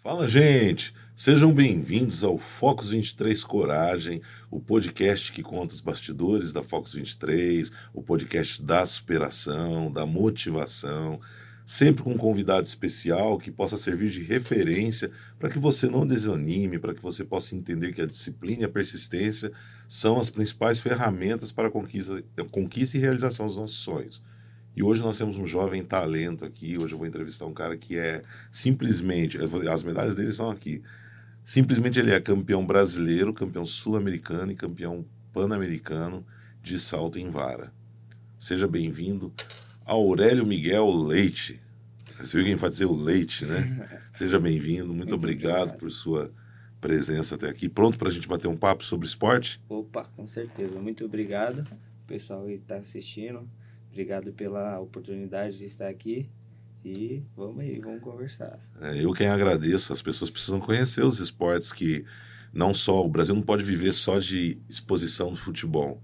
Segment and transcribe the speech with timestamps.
[0.00, 0.94] Fala, gente!
[1.16, 7.72] Sejam bem-vindos ao Focus 23 Coragem, o podcast que conta os bastidores da Focus 23,
[7.92, 11.20] o podcast da superação, da motivação,
[11.66, 16.78] sempre com um convidado especial que possa servir de referência para que você não desanime,
[16.78, 19.50] para que você possa entender que a disciplina e a persistência
[19.88, 24.22] são as principais ferramentas para a conquista, a conquista e realização dos nossos sonhos.
[24.78, 26.78] E hoje nós temos um jovem talento aqui.
[26.78, 29.36] Hoje eu vou entrevistar um cara que é simplesmente.
[29.36, 30.84] As medalhas dele são aqui.
[31.44, 36.24] Simplesmente ele é campeão brasileiro, campeão sul-americano e campeão pan-americano
[36.62, 37.72] de salto em vara.
[38.38, 39.32] Seja bem-vindo,
[39.84, 41.60] Aurélio Miguel Leite.
[42.20, 44.00] Você viu quem fazer o leite, né?
[44.14, 46.30] Seja bem-vindo, muito, muito obrigado, obrigado por sua
[46.80, 47.68] presença até aqui.
[47.68, 49.60] Pronto para a gente bater um papo sobre esporte?
[49.68, 50.78] Opa, com certeza.
[50.78, 51.66] Muito obrigado,
[52.06, 53.44] pessoal que está assistindo.
[53.90, 56.28] Obrigado pela oportunidade de estar aqui.
[56.84, 58.58] E vamos aí, vamos conversar.
[58.80, 59.92] É, eu quem agradeço.
[59.92, 62.04] As pessoas precisam conhecer os esportes que
[62.52, 66.02] não só o Brasil não pode viver só de exposição do futebol.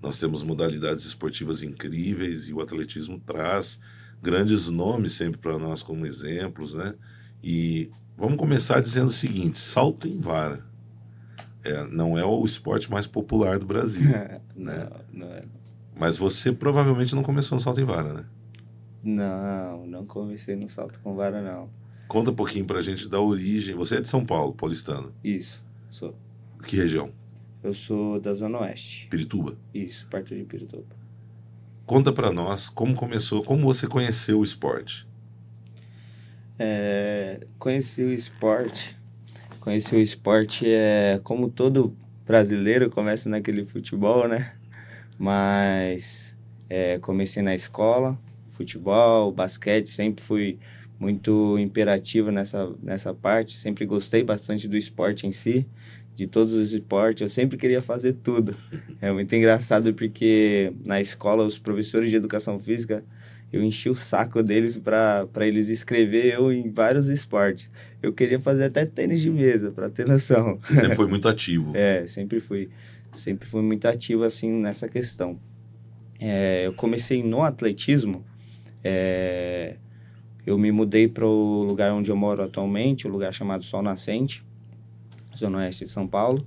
[0.00, 3.80] Nós temos modalidades esportivas incríveis e o atletismo traz
[4.22, 6.94] grandes nomes sempre para nós como exemplos, né?
[7.42, 10.64] E vamos começar dizendo o seguinte: salto em vara.
[11.62, 14.02] É, não é o esporte mais popular do Brasil.
[14.54, 14.88] não, né?
[15.12, 15.40] não é.
[15.98, 18.24] Mas você provavelmente não começou no salto em vara, né?
[19.02, 21.70] Não, não comecei no salto com vara, não.
[22.06, 23.74] Conta um pouquinho pra gente da origem.
[23.74, 25.12] Você é de São Paulo, paulistano?
[25.24, 26.14] Isso, sou.
[26.64, 27.10] Que região?
[27.62, 29.08] Eu sou da Zona Oeste.
[29.08, 29.56] Pirituba?
[29.72, 30.84] Isso, perto de Pirituba.
[31.86, 35.06] Conta pra nós como começou, como você conheceu o esporte.
[36.58, 38.96] É, conheci o esporte.
[39.60, 44.56] Conheci o esporte é como todo brasileiro começa naquele futebol, né?
[45.18, 46.36] Mas
[46.68, 50.58] é, comecei na escola, futebol, basquete, sempre fui
[50.98, 55.66] muito imperativo nessa, nessa parte, sempre gostei bastante do esporte em si,
[56.14, 58.56] de todos os esportes, eu sempre queria fazer tudo.
[58.98, 63.04] É muito engraçado porque na escola os professores de educação física
[63.52, 67.70] eu enchi o saco deles para eles escrever eu em vários esportes.
[68.02, 70.58] Eu queria fazer até tênis de mesa, para ter noção.
[70.58, 71.72] Você sempre foi muito ativo.
[71.76, 72.70] é, sempre fui
[73.16, 75.38] sempre fui muito ativo assim nessa questão.
[76.20, 78.24] É, eu comecei no atletismo,
[78.82, 79.76] é,
[80.46, 83.82] eu me mudei para o lugar onde eu moro atualmente, o um lugar chamado Sol
[83.82, 84.44] Nascente,
[85.36, 86.46] Zona Oeste de São Paulo.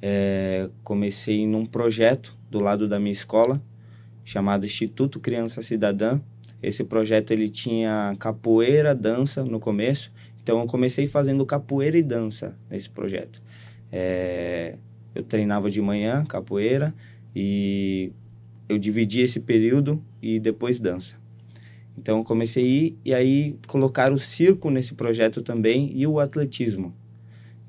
[0.00, 3.60] É, comecei num projeto do lado da minha escola,
[4.24, 6.20] chamado Instituto Criança Cidadã.
[6.62, 12.56] Esse projeto ele tinha capoeira, dança no começo, então eu comecei fazendo capoeira e dança
[12.70, 13.42] nesse projeto.
[13.92, 14.76] É,
[15.14, 16.94] eu treinava de manhã capoeira
[17.34, 18.12] e
[18.68, 21.16] eu dividi esse período e depois dança.
[21.96, 26.18] Então eu comecei a ir e aí colocar o circo nesse projeto também e o
[26.18, 26.94] atletismo.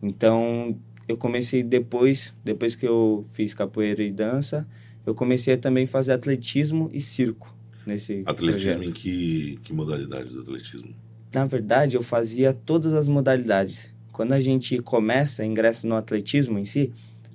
[0.02, 4.68] Então eu comecei depois, depois que eu fiz capoeira e dança,
[5.06, 7.54] eu comecei a também fazer atletismo e circo
[7.86, 8.84] nesse Atletismo projeto.
[8.84, 10.94] em que, que modalidade do atletismo?
[11.34, 13.90] Na verdade, eu fazia todas as modalidades.
[14.12, 16.92] Quando a gente começa, ingressa no atletismo em si,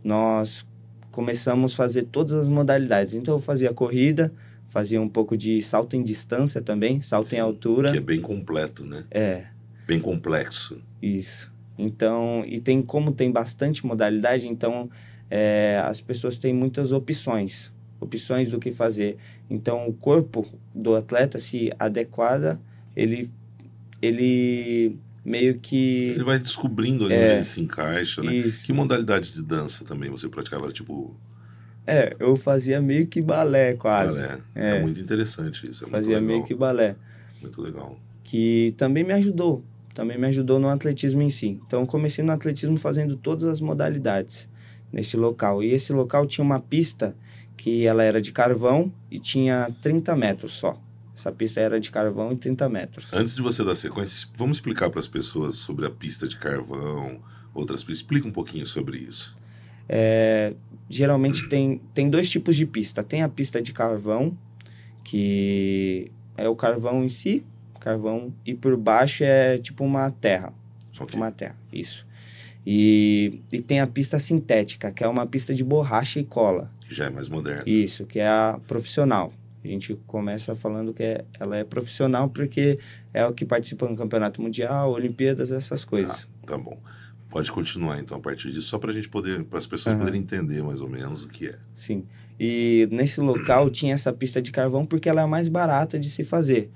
[0.07, 0.65] nós
[1.11, 3.15] começamos a fazer todas as modalidades.
[3.15, 4.33] Então eu fazia corrida,
[4.69, 7.91] fazia um pouco de salto em distância também, salto Sim, em altura.
[7.91, 9.05] Que é bem completo, né?
[9.11, 9.47] É.
[9.85, 10.81] Bem complexo.
[11.03, 11.53] Isso.
[11.77, 14.89] Então, e tem como tem bastante modalidade, então
[15.29, 19.17] é, as pessoas têm muitas opções, opções do que fazer.
[19.51, 22.61] Então, o corpo do atleta, se adequada,
[22.95, 23.29] ele
[24.01, 26.11] ele meio que.
[26.15, 28.33] Ele vai descobrindo ali é, onde ele se encaixa, né?
[28.33, 28.65] Isso.
[28.65, 30.71] Que modalidade de dança também você praticava?
[30.73, 31.15] Tipo.
[31.87, 34.21] É, eu fazia meio que balé quase.
[34.21, 34.39] Balé.
[34.55, 35.85] É, é muito interessante isso.
[35.85, 36.97] É fazia meio que balé.
[37.41, 37.99] Muito legal.
[38.25, 39.65] Que também me ajudou.
[39.95, 41.61] Também me ajudou no atletismo em si.
[41.67, 44.49] Então, comecei no atletismo fazendo todas as modalidades
[44.93, 45.63] nesse local.
[45.63, 47.17] E esse local tinha uma pista
[47.57, 50.79] que ela era de carvão e tinha 30 metros só.
[51.17, 53.07] Essa pista era de carvão em 30 metros.
[53.11, 57.21] Antes de você dar sequência, vamos explicar para as pessoas sobre a pista de carvão,
[57.55, 57.99] outras pistas.
[57.99, 59.35] Explica um pouquinho sobre isso.
[59.89, 60.55] É,
[60.91, 63.03] geralmente tem, tem dois tipos de pista.
[63.03, 64.37] Tem a pista de carvão,
[65.03, 67.43] que é o carvão em si,
[67.81, 70.53] carvão, e por baixo é tipo uma terra.
[71.01, 71.17] Okay.
[71.17, 72.07] Uma terra, isso.
[72.67, 76.71] E, e tem a pista sintética, que é uma pista de borracha e cola.
[76.81, 77.63] Que já é mais moderna.
[77.65, 79.33] Isso, que é a profissional.
[79.67, 82.79] A gente começa falando que é, ela é profissional porque
[83.13, 86.27] é o que participa no campeonato mundial, Olimpíadas, essas coisas.
[86.45, 86.79] Tá, tá bom.
[87.29, 90.01] Pode continuar então a partir disso, só para a gente poder, para as pessoas uhum.
[90.01, 91.59] poderem entender mais ou menos o que é.
[91.75, 92.07] Sim.
[92.39, 96.23] E nesse local tinha essa pista de carvão porque ela é mais barata de se
[96.23, 96.71] fazer.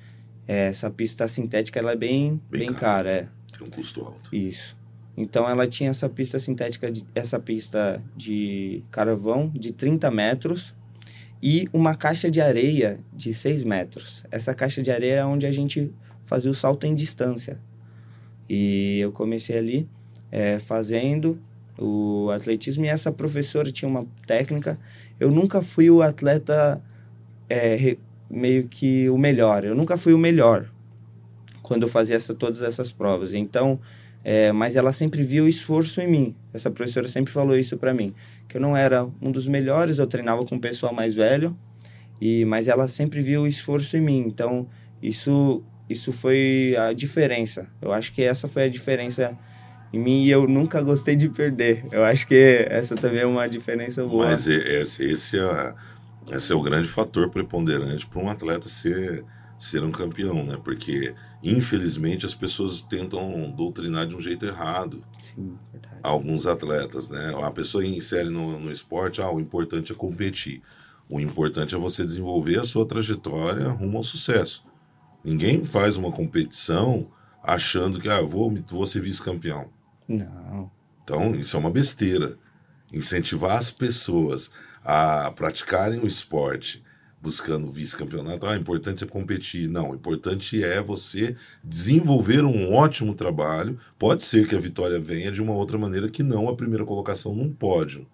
[0.46, 3.10] É, essa pista sintética ela é bem, bem, bem cara.
[3.10, 3.28] é.
[3.56, 4.34] Tem um custo alto.
[4.34, 4.76] Isso.
[5.16, 10.74] Então ela tinha essa pista sintética, de, essa pista de carvão de 30 metros
[11.42, 14.24] e uma caixa de areia de 6 metros.
[14.30, 15.92] Essa caixa de areia é onde a gente
[16.24, 17.58] fazia o salto em distância.
[18.48, 19.88] E eu comecei ali
[20.30, 21.40] é, fazendo
[21.78, 24.78] o atletismo e essa professora tinha uma técnica.
[25.18, 26.82] Eu nunca fui o atleta
[27.48, 27.96] é,
[28.28, 29.64] meio que o melhor.
[29.64, 30.70] Eu nunca fui o melhor
[31.62, 33.32] quando eu fazia essa, todas essas provas.
[33.32, 33.80] Então,
[34.24, 36.36] é, mas ela sempre viu o esforço em mim.
[36.52, 38.14] Essa professora sempre falou isso para mim,
[38.48, 41.56] que eu não era um dos melhores, eu treinava com um pessoal mais velho,
[42.20, 44.24] e mas ela sempre viu o esforço em mim.
[44.26, 44.68] Então,
[45.02, 47.66] isso isso foi a diferença.
[47.82, 49.36] Eu acho que essa foi a diferença
[49.92, 51.84] em mim e eu nunca gostei de perder.
[51.90, 54.26] Eu acho que essa também é uma diferença boa.
[54.26, 55.74] Mas esse, esse, é,
[56.30, 59.24] esse é o grande fator preponderante para um atleta ser,
[59.58, 60.56] ser um campeão, né?
[60.62, 65.02] Porque infelizmente as pessoas tentam doutrinar de um jeito errado.
[65.18, 65.56] Sim.
[66.02, 67.34] Alguns atletas, né?
[67.42, 70.62] A pessoa insere no, no esporte, ah, o importante é competir.
[71.08, 74.64] O importante é você desenvolver a sua trajetória rumo ao sucesso.
[75.24, 77.08] Ninguém faz uma competição
[77.42, 79.68] achando que, ah, vou, vou ser vice-campeão.
[80.08, 80.70] Não.
[81.02, 82.38] Então, isso é uma besteira.
[82.92, 84.50] Incentivar as pessoas
[84.84, 86.82] a praticarem o esporte
[87.20, 88.46] buscando vice-campeonato.
[88.46, 89.68] Ah, o importante é competir.
[89.68, 93.78] Não, o importante é você desenvolver um ótimo trabalho.
[93.98, 97.34] Pode ser que a vitória venha de uma outra maneira que não a primeira colocação
[97.34, 98.06] num pódio.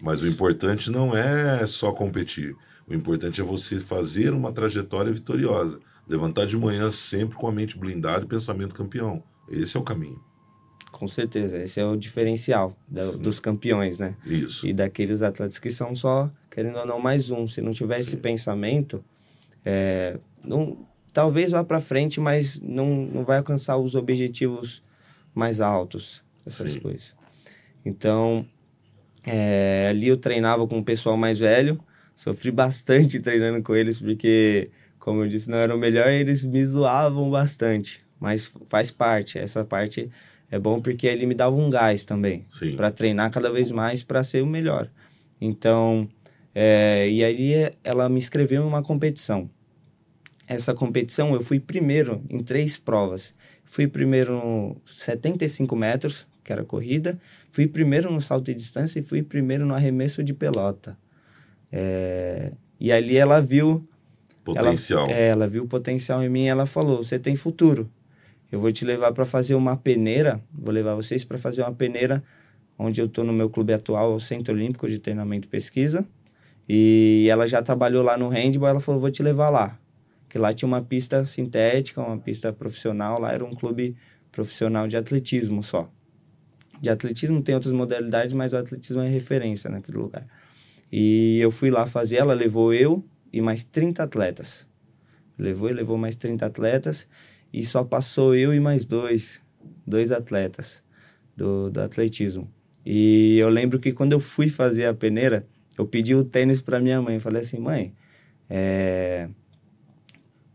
[0.00, 2.56] Mas o importante não é só competir.
[2.88, 5.78] O importante é você fazer uma trajetória vitoriosa.
[6.08, 9.22] Levantar de manhã sempre com a mente blindada e pensamento campeão.
[9.48, 10.20] Esse é o caminho.
[11.02, 14.14] Com certeza, esse é o diferencial da, dos campeões, né?
[14.24, 14.64] Isso.
[14.64, 17.48] E daqueles atletas que são só, querendo ou não, mais um.
[17.48, 18.00] Se não tiver Sim.
[18.02, 19.04] esse pensamento,
[19.64, 24.80] é, não, talvez vá para frente, mas não, não vai alcançar os objetivos
[25.34, 26.78] mais altos, essas Sim.
[26.78, 27.12] coisas.
[27.84, 28.46] Então,
[29.26, 31.80] é, ali eu treinava com o pessoal mais velho,
[32.14, 34.70] sofri bastante treinando com eles, porque,
[35.00, 37.98] como eu disse, não era o melhor, eles me zoavam bastante.
[38.20, 40.08] Mas faz parte, essa parte
[40.52, 42.44] é bom porque ele me dava um gás também
[42.76, 44.90] para treinar cada vez mais para ser o melhor.
[45.40, 46.06] Então,
[46.54, 49.48] é, e aí ela me inscreveu em uma competição.
[50.46, 53.34] Essa competição eu fui primeiro em três provas.
[53.64, 57.18] Fui primeiro no 75 metros, que era corrida,
[57.50, 60.98] fui primeiro no salto de distância e fui primeiro no arremesso de pelota.
[61.72, 63.88] É, e ali ela viu
[64.44, 65.08] potencial.
[65.08, 67.90] Ela, é, ela viu o potencial em mim ela falou: "Você tem futuro".
[68.52, 72.22] Eu vou te levar para fazer uma peneira, vou levar vocês para fazer uma peneira
[72.78, 76.06] onde eu estou no meu clube atual, o Centro Olímpico de Treinamento e Pesquisa.
[76.68, 79.78] E ela já trabalhou lá no handball, ela falou, vou te levar lá.
[80.28, 83.96] Que lá tinha uma pista sintética, uma pista profissional, lá era um clube
[84.30, 85.90] profissional de atletismo só.
[86.78, 90.26] De atletismo tem outras modalidades, mas o atletismo é referência naquele lugar.
[90.90, 93.02] E eu fui lá fazer, ela levou eu
[93.32, 94.66] e mais 30 atletas.
[95.38, 97.08] Levou e levou mais 30 atletas
[97.52, 99.42] e só passou eu e mais dois,
[99.86, 100.82] dois atletas
[101.36, 102.50] do, do atletismo.
[102.84, 105.46] E eu lembro que quando eu fui fazer a peneira,
[105.78, 107.20] eu pedi o tênis para minha mãe.
[107.20, 107.94] Falei assim, mãe,
[108.48, 109.28] é...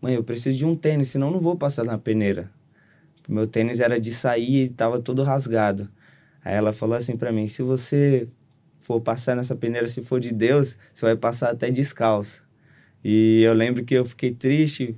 [0.01, 2.51] mãe, eu preciso de um tênis, senão não vou passar na peneira.
[3.27, 5.89] Meu tênis era de sair e estava todo rasgado.
[6.43, 8.27] Aí ela falou assim para mim, se você
[8.79, 12.43] for passar nessa peneira, se for de Deus, você vai passar até descalço.
[13.03, 14.97] E eu lembro que eu fiquei triste,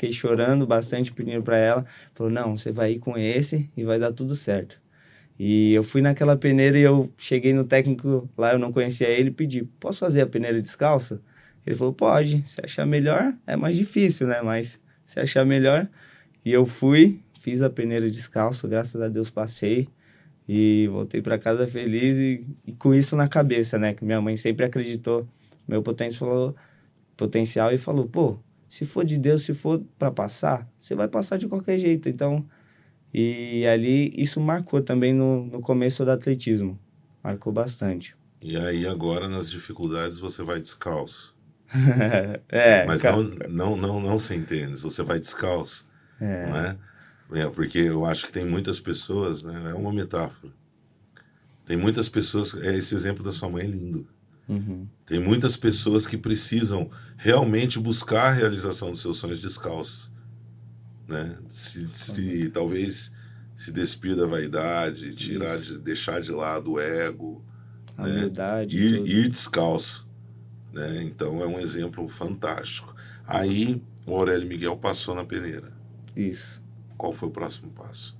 [0.00, 1.84] Fiquei chorando bastante, pedindo para ela.
[2.14, 4.80] Falou: não, você vai ir com esse e vai dar tudo certo.
[5.38, 9.30] E eu fui naquela peneira e eu cheguei no técnico lá, eu não conhecia ele,
[9.30, 11.20] pedi: posso fazer a peneira descalço?
[11.66, 12.42] Ele falou: pode.
[12.48, 14.40] Se achar melhor, é mais difícil, né?
[14.40, 15.86] Mas se achar melhor.
[16.42, 19.86] E eu fui, fiz a peneira descalço, graças a Deus passei.
[20.48, 23.92] E voltei para casa feliz e, e, com isso na cabeça, né?
[23.92, 25.28] Que minha mãe sempre acreditou
[25.68, 26.54] meu potencial,
[27.18, 28.38] potencial e falou: pô,
[28.70, 32.08] se for de Deus, se for para passar, você vai passar de qualquer jeito.
[32.08, 32.46] Então,
[33.12, 36.78] e ali isso marcou também no, no começo do atletismo.
[37.22, 38.16] Marcou bastante.
[38.40, 41.34] E aí agora nas dificuldades você vai descalço.
[42.48, 45.88] é, Mas não, não, não, não sem tênis, você vai descalço.
[46.20, 46.46] É.
[46.46, 47.42] Não é?
[47.42, 47.50] é?
[47.50, 49.70] Porque eu acho que tem muitas pessoas, né?
[49.72, 50.52] É uma metáfora.
[51.66, 54.06] Tem muitas pessoas, é esse exemplo da sua mãe é lindo.
[54.50, 54.88] Uhum.
[55.06, 60.10] Tem muitas pessoas que precisam realmente buscar a realização dos seus sonhos descalços.
[61.06, 61.36] Né?
[61.48, 62.50] Se, se uhum.
[62.50, 63.14] talvez
[63.56, 67.44] se despir da vaidade, tirar de, deixar de lado o ego,
[67.96, 68.12] a né?
[68.12, 70.08] humildade, ir, ir descalço.
[70.72, 71.04] Né?
[71.04, 72.92] Então é um exemplo fantástico.
[73.24, 75.72] Aí o Aurélio Miguel passou na peneira.
[76.16, 76.60] Isso.
[76.96, 78.18] Qual foi o próximo passo?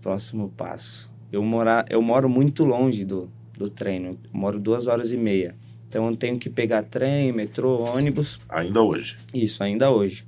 [0.00, 1.10] Próximo passo.
[1.30, 4.18] Eu, morar, eu moro muito longe do, do treino.
[4.32, 5.54] Moro duas horas e meia.
[5.86, 8.40] Então eu tenho que pegar trem, metrô, ônibus.
[8.48, 9.18] Ainda hoje?
[9.34, 10.24] Isso, ainda hoje.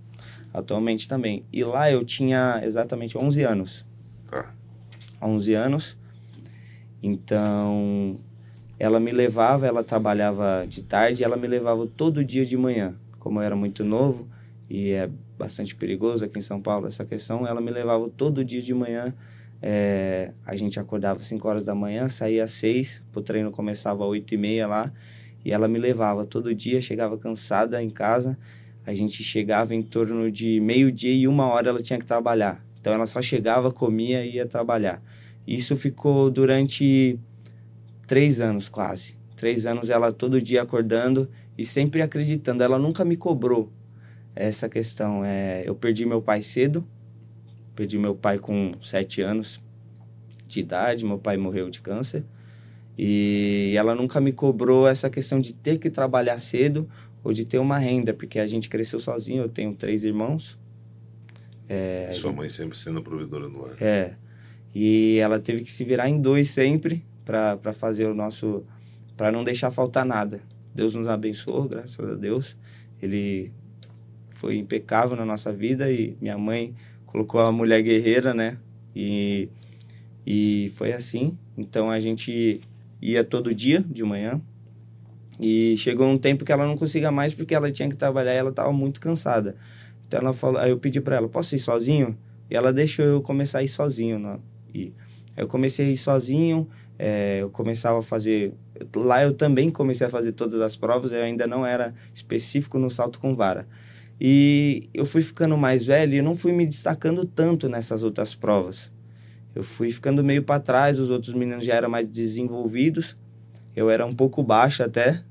[0.52, 1.44] Atualmente também.
[1.52, 3.86] E lá eu tinha exatamente 11 anos.
[4.28, 4.52] Tá.
[5.22, 5.96] 11 anos.
[7.02, 8.18] Então,
[8.78, 12.94] ela me levava, ela trabalhava de tarde, ela me levava todo dia de manhã.
[13.18, 14.28] Como eu era muito novo
[14.68, 15.08] e é
[15.38, 19.14] bastante perigoso aqui em São Paulo essa questão, ela me levava todo dia de manhã.
[19.62, 24.04] É, a gente acordava às 5 horas da manhã, saía às 6, o treino começava
[24.04, 24.92] às 8 e meia lá,
[25.44, 28.38] e ela me levava todo dia, chegava cansada em casa,
[28.86, 32.64] a gente chegava em torno de meio-dia e uma hora ela tinha que trabalhar.
[32.80, 35.02] Então ela só chegava, comia e ia trabalhar.
[35.46, 37.18] Isso ficou durante
[38.06, 39.14] três anos quase.
[39.36, 42.62] Três anos ela todo dia acordando e sempre acreditando.
[42.62, 43.70] Ela nunca me cobrou
[44.34, 45.24] essa questão.
[45.24, 46.86] É, eu perdi meu pai cedo,
[47.74, 49.60] perdi meu pai com sete anos
[50.46, 52.24] de idade, meu pai morreu de câncer.
[52.98, 56.88] E ela nunca me cobrou essa questão de ter que trabalhar cedo
[57.22, 60.58] ou de ter uma renda, porque a gente cresceu sozinho, eu tenho três irmãos.
[61.68, 63.80] É, Sua mãe sempre sendo provedora do lar.
[63.80, 64.16] É.
[64.74, 68.64] E ela teve que se virar em dois sempre para fazer o nosso.
[69.16, 70.40] para não deixar faltar nada.
[70.74, 72.56] Deus nos abençoou, graças a Deus.
[73.00, 73.52] Ele
[74.30, 76.74] foi impecável na nossa vida e minha mãe
[77.10, 78.56] colocou a mulher guerreira, né?
[78.94, 79.48] E,
[80.26, 81.36] e foi assim.
[81.56, 82.60] Então a gente
[83.02, 84.40] ia todo dia de manhã.
[85.38, 88.36] E chegou um tempo que ela não conseguia mais porque ela tinha que trabalhar e
[88.36, 89.56] ela estava muito cansada.
[90.06, 92.16] Então ela falou, aí eu pedi para ela, posso ir sozinho?
[92.50, 94.38] E ela deixou eu começar a ir sozinho, né?
[94.74, 94.92] E
[95.36, 98.52] eu comecei a ir sozinho, é, eu começava a fazer.
[98.94, 102.90] Lá eu também comecei a fazer todas as provas, eu ainda não era específico no
[102.90, 103.66] salto com vara.
[104.20, 108.92] E eu fui ficando mais velho e não fui me destacando tanto nessas outras provas.
[109.54, 113.16] Eu fui ficando meio para trás, os outros meninos já eram mais desenvolvidos.
[113.74, 115.22] Eu era um pouco baixo até,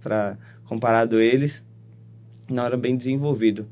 [0.00, 1.64] para comparado a eles.
[2.48, 3.68] Não era bem desenvolvido.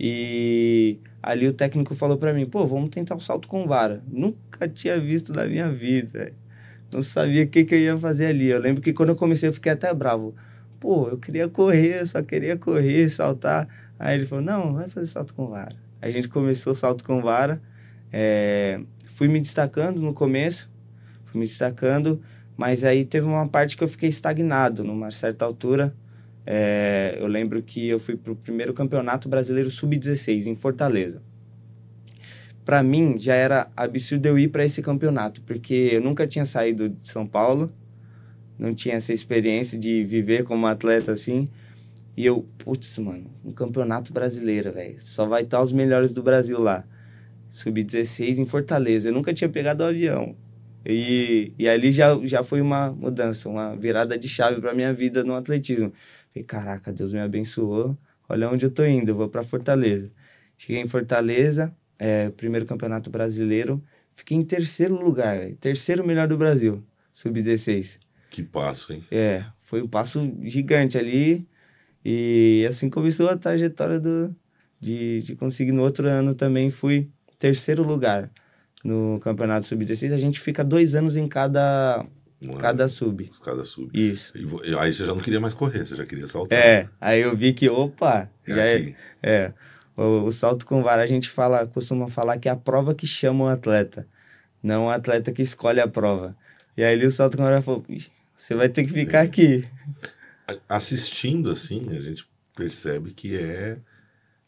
[0.00, 4.02] E ali o técnico falou para mim: pô, vamos tentar o salto com vara.
[4.10, 6.32] Nunca tinha visto na minha vida
[6.92, 8.48] não sabia o que, que eu ia fazer ali.
[8.48, 10.34] Eu lembro que quando eu comecei eu fiquei até bravo.
[10.80, 13.68] Pô, eu queria correr, eu só queria correr, saltar.
[13.98, 15.76] Aí ele falou, não, vai fazer salto com vara.
[16.00, 17.60] A gente começou salto com vara.
[18.12, 20.70] É, fui me destacando no começo,
[21.26, 22.22] fui me destacando,
[22.56, 25.94] mas aí teve uma parte que eu fiquei estagnado numa certa altura.
[26.46, 31.20] É, eu lembro que eu fui para o primeiro campeonato brasileiro sub-16 em Fortaleza
[32.68, 36.90] para mim já era absurdo eu ir para esse campeonato, porque eu nunca tinha saído
[36.90, 37.72] de São Paulo,
[38.58, 41.48] não tinha essa experiência de viver como atleta assim.
[42.18, 44.96] E eu, putz, mano, um campeonato brasileiro, velho.
[44.98, 46.84] Só vai estar os melhores do Brasil lá.
[47.48, 49.08] Sub-16 em Fortaleza.
[49.08, 50.34] Eu nunca tinha pegado o avião.
[50.84, 55.22] E, e ali já, já foi uma mudança, uma virada de chave para minha vida
[55.22, 55.92] no atletismo.
[56.34, 57.96] Falei, caraca, Deus me abençoou.
[58.28, 60.10] Olha onde eu tô indo, eu vou para Fortaleza.
[60.56, 63.80] Cheguei em Fortaleza, é, primeiro campeonato brasileiro.
[64.12, 65.54] Fiquei em terceiro lugar, véio.
[65.54, 68.00] terceiro melhor do Brasil, sub-16.
[68.28, 69.04] Que passo, hein?
[69.08, 71.47] É, foi um passo gigante ali.
[72.10, 74.34] E assim começou a trajetória do,
[74.80, 75.72] de, de conseguir.
[75.72, 78.30] No outro ano também fui terceiro lugar
[78.82, 80.14] no campeonato sub-16.
[80.14, 82.06] A gente fica dois anos em cada,
[82.58, 83.30] cada sub.
[83.44, 83.90] Cada sub.
[83.92, 84.32] Isso.
[84.34, 86.58] E, aí você já não queria mais correr, você já queria saltar.
[86.58, 88.96] É, aí eu vi que, opa, é já aqui.
[89.22, 89.30] é.
[89.30, 89.52] É.
[89.94, 93.06] O, o, salto com vara a gente fala, costuma falar que é a prova que
[93.06, 94.08] chama o atleta,
[94.62, 96.34] não o atleta que escolhe a prova.
[96.74, 97.84] E aí o salto com vara falou,
[98.34, 99.68] você vai ter que ficar aqui.
[100.68, 103.78] Assistindo assim, a gente percebe que é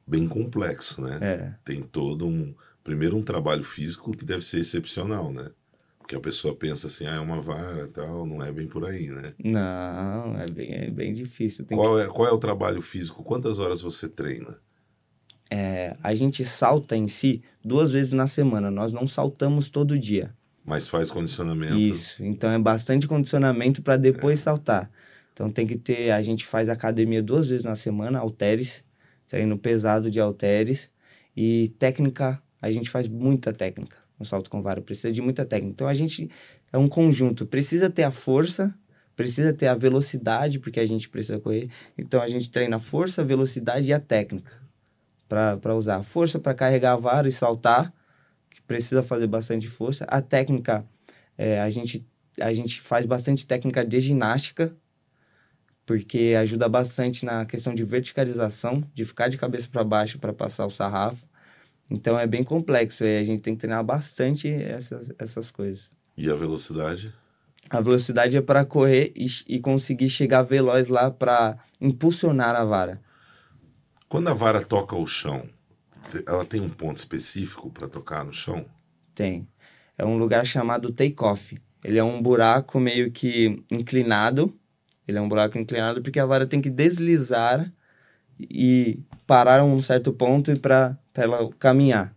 [0.07, 1.19] bem complexo, né?
[1.21, 1.55] É.
[1.65, 5.51] Tem todo um primeiro um trabalho físico que deve ser excepcional, né?
[5.99, 9.11] Porque a pessoa pensa assim, ah, é uma vara tal, não é bem por aí,
[9.11, 9.33] né?
[9.39, 11.65] Não, é bem, é bem difícil.
[11.65, 12.03] Tem qual, que...
[12.03, 13.23] é, qual é o trabalho físico?
[13.23, 14.59] Quantas horas você treina?
[15.49, 20.35] É, a gente salta em si duas vezes na semana, nós não saltamos todo dia.
[20.65, 21.79] Mas faz condicionamento.
[21.79, 24.43] Isso, então é bastante condicionamento para depois é.
[24.43, 24.91] saltar.
[25.33, 28.85] Então tem que ter, a gente faz academia duas vezes na semana, halteres,
[29.27, 30.91] treino pesado de halteres
[31.37, 35.73] e técnica, a gente faz muita técnica no salto com vara, precisa de muita técnica.
[35.73, 36.31] Então a gente
[36.71, 38.75] é um conjunto, precisa ter a força,
[39.17, 41.71] precisa ter a velocidade, porque a gente precisa correr.
[41.97, 44.53] Então a gente treina a força, a velocidade e a técnica
[45.27, 46.03] para usar.
[46.03, 47.93] Força para carregar a vara e saltar,
[48.51, 50.05] que precisa fazer bastante força.
[50.09, 50.85] A técnica,
[51.39, 52.05] é, a, gente,
[52.41, 54.77] a gente faz bastante técnica de ginástica,
[55.91, 60.65] porque ajuda bastante na questão de verticalização, de ficar de cabeça para baixo para passar
[60.65, 61.27] o sarrafo.
[61.91, 65.91] Então é bem complexo e a gente tem que treinar bastante essas, essas coisas.
[66.17, 67.13] E a velocidade?
[67.69, 73.01] A velocidade é para correr e, e conseguir chegar veloz lá para impulsionar a vara.
[74.09, 75.43] Quando a vara toca o chão,
[76.25, 78.65] ela tem um ponto específico para tocar no chão?
[79.13, 79.49] Tem.
[79.99, 81.59] É um lugar chamado take-off.
[81.83, 84.55] Ele é um buraco meio que inclinado.
[85.11, 87.71] Ele é um buraco inclinado porque a vara tem que deslizar
[88.39, 92.15] e parar um certo ponto para ela caminhar.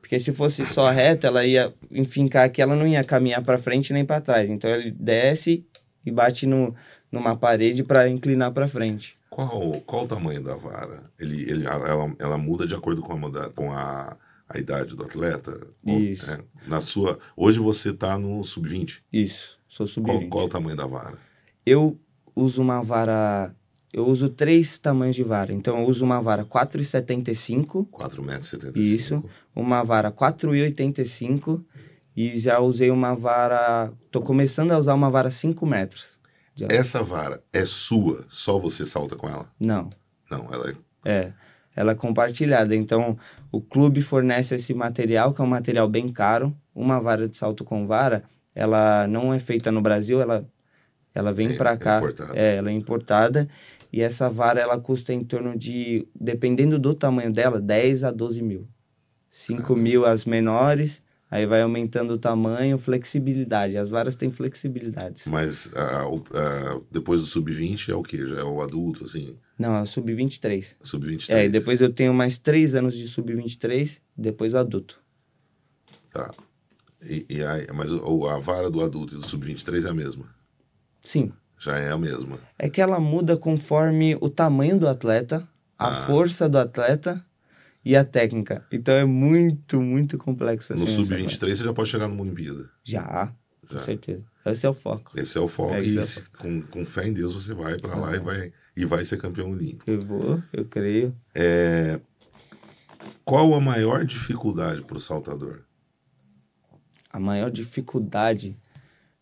[0.00, 3.92] Porque se fosse só reta, ela ia enfincar aqui, ela não ia caminhar para frente
[3.92, 4.48] nem para trás.
[4.48, 5.66] Então ele desce
[6.04, 6.74] e bate no,
[7.10, 9.16] numa parede para inclinar para frente.
[9.28, 11.04] Qual, qual o tamanho da vara?
[11.18, 14.16] Ele, ele, ela, ela muda de acordo com a, com a,
[14.48, 15.60] a idade do atleta?
[15.84, 16.30] Isso.
[16.32, 19.00] é, na sua, hoje você está no sub-20.
[19.12, 20.28] Isso, sou Qual, sub-20.
[20.28, 21.18] qual o tamanho da vara?
[21.64, 21.98] Eu
[22.38, 23.54] uso uma vara.
[23.92, 25.52] Eu uso três tamanhos de vara.
[25.52, 28.76] Então, eu uso uma vara 4,75, 4,75 metros.
[28.76, 29.24] Isso.
[29.56, 31.62] uma vara 4,85
[32.16, 33.92] e já usei uma vara.
[34.10, 36.18] Tô começando a usar uma vara 5 metros.
[36.68, 39.48] Essa vara é sua, só você salta com ela?
[39.60, 39.88] Não,
[40.28, 40.70] Não, ela
[41.04, 41.10] é.
[41.10, 41.32] é.
[41.76, 42.74] Ela é compartilhada.
[42.74, 43.16] Então,
[43.52, 46.52] o clube fornece esse material, que é um material bem caro.
[46.74, 50.44] Uma vara de salto com vara, ela não é feita no Brasil, ela,
[51.14, 52.00] ela vem É- pra é cá.
[52.34, 53.48] É, ela é importada.
[53.92, 58.42] E essa vara, ela custa em torno de, dependendo do tamanho dela, 10 a 12
[58.42, 58.68] mil.
[59.30, 63.76] 5 mil as menores, aí vai aumentando o tamanho, flexibilidade.
[63.76, 65.26] As varas têm flexibilidades.
[65.26, 68.26] Mas ah, o- ah, depois do sub-20 é o quê?
[68.26, 69.36] Já é o adulto, assim?
[69.58, 70.76] Não, é o sub-23.
[70.82, 71.30] Sub-23.
[71.34, 75.00] É, e depois eu tenho mais 3 anos de sub-23, depois o adulto.
[76.12, 76.30] Tá.
[77.02, 80.26] E, e aí, mas o- a vara do adulto e do sub-23 é a mesma?
[81.08, 81.32] Sim.
[81.58, 82.38] Já é a mesma.
[82.58, 85.48] É que ela muda conforme o tamanho do atleta,
[85.78, 85.92] a Ah.
[85.92, 87.24] força do atleta
[87.84, 88.66] e a técnica.
[88.70, 90.82] Então é muito, muito complexo assim.
[90.84, 92.54] no essa sub-23 você já pode chegar numa Olimpíada.
[92.56, 92.70] coisa.
[92.84, 93.32] Já,
[93.66, 93.80] com Já.
[93.80, 94.24] certeza.
[94.44, 95.12] Esse é o foco.
[95.18, 95.74] Esse é o foco.
[95.74, 98.18] É, e é o se- com, com fé em Deus você vai para lá e
[98.20, 99.90] vai, e vai ser campeão olímpico.
[99.90, 101.14] Eu vou, eu creio.
[101.34, 101.98] É,
[103.24, 105.64] qual a maior dificuldade para o saltador?
[107.12, 108.56] A maior dificuldade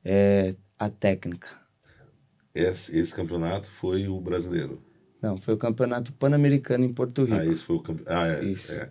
[0.04, 1.48] é a técnica.
[2.56, 4.82] Esse, esse campeonato foi o brasileiro.
[5.20, 7.40] Não, foi o Campeonato Pan-Americano em Porto Rico.
[7.40, 8.16] Ah, esse foi o campeonato.
[8.16, 8.72] Ah, é, Isso.
[8.72, 8.90] é.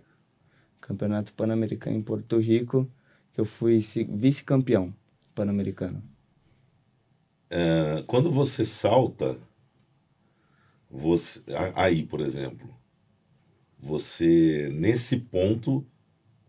[0.80, 2.90] Campeonato Pan-Americano em Porto Rico,
[3.32, 4.94] que eu fui vice-campeão
[5.34, 6.02] pan-americano.
[7.50, 9.38] É, quando você salta,
[10.90, 12.68] você aí, por exemplo,
[13.78, 15.86] você nesse ponto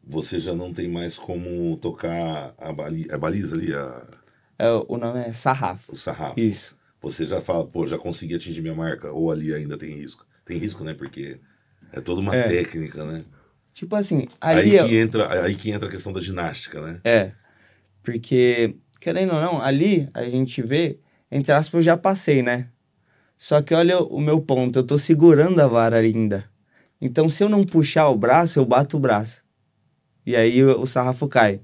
[0.03, 4.07] você já não tem mais como tocar a, bali, a baliza ali, a,
[4.59, 5.91] É, o nome é sarrafo.
[5.91, 6.39] o sarrafo.
[6.39, 6.76] Isso.
[7.01, 10.25] Você já fala, pô, já consegui atingir minha marca, ou ali ainda tem risco.
[10.45, 10.93] Tem risco, né?
[10.93, 11.39] Porque
[11.93, 12.43] é toda uma É.
[12.47, 13.23] técnica, né?
[13.73, 14.89] Tipo assim, Aí ali...
[14.89, 16.99] que, entra, aí que entra a questão da ginástica, né?
[17.03, 17.31] É.
[18.01, 20.99] Porque, querendo ou não, ali a gente vê,
[21.31, 22.69] entre aspas, eu já passei, né?
[23.37, 26.49] Só que olha o meu ponto, eu tô segurando a vara ainda.
[26.99, 29.43] Então, se eu não puxar o braço, eu bato o braço.
[30.25, 31.61] E aí o, o sarrafo cai.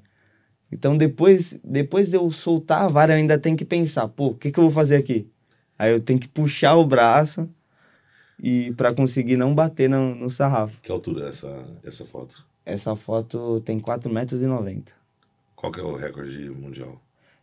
[0.74, 4.36] Então, depois, depois de eu soltar a vara, eu ainda tenho que pensar, pô, o
[4.36, 5.30] que, que eu vou fazer aqui?
[5.78, 7.48] Aí eu tenho que puxar o braço
[8.42, 10.82] e para conseguir não bater no, no sarrafo.
[10.82, 12.44] Que altura é essa, essa foto?
[12.66, 14.42] Essa foto tem 4,90 metros.
[14.42, 14.94] e 90.
[15.56, 17.00] Qual que é o recorde mundial?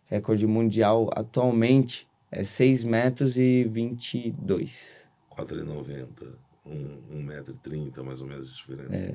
[0.07, 5.09] Recorde mundial atualmente é 6 metros e 22.
[5.31, 6.35] 4,90.
[6.66, 8.97] Um, 1,30m mais ou menos de diferença.
[8.97, 9.14] É.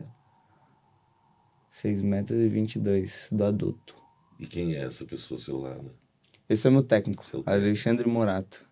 [1.70, 4.05] 6 metros e 22 do adulto.
[4.40, 5.92] E quem é essa pessoa ao seu lado?
[6.48, 7.66] Esse é meu técnico, Seu técnico.
[7.66, 8.66] Alexandre Morato.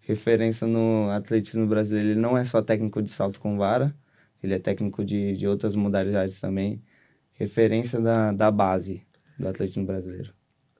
[0.00, 2.10] Referência no atletismo brasileiro.
[2.10, 3.96] Ele não é só técnico de salto com vara,
[4.42, 6.82] ele é técnico de, de outras modalidades também.
[7.38, 9.06] Referência da, da base
[9.38, 10.32] do atletismo brasileiro.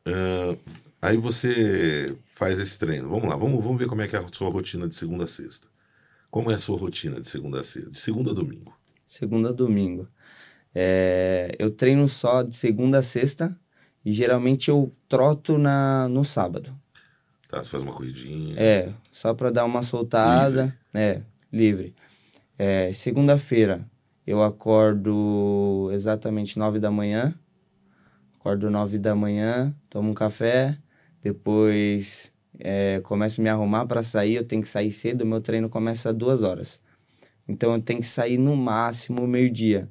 [0.07, 0.57] Ah,
[1.01, 3.09] aí você faz esse treino.
[3.09, 5.27] Vamos lá, vamos, vamos ver como é que é a sua rotina de segunda a
[5.27, 5.67] sexta.
[6.31, 7.91] Como é a sua rotina de segunda a sexta?
[7.91, 8.77] De segunda a domingo.
[9.07, 10.07] segunda a domingo.
[10.75, 13.59] É, eu treino só de segunda a sexta
[14.05, 16.75] e geralmente eu troto na, no sábado.
[17.49, 17.63] Tá?
[17.63, 18.55] Você faz uma corridinha.
[18.59, 20.77] É, só para dar uma soltada.
[20.93, 21.95] É, livre.
[22.59, 23.85] É, Segunda-feira
[24.27, 27.35] eu acordo exatamente nove da manhã.
[28.39, 30.77] Acordo nove da manhã, tomo um café,
[31.23, 34.37] depois é, começo a me arrumar para sair.
[34.37, 36.81] Eu tenho que sair cedo, meu treino começa às duas horas.
[37.47, 39.91] Então eu tenho que sair no máximo meio-dia,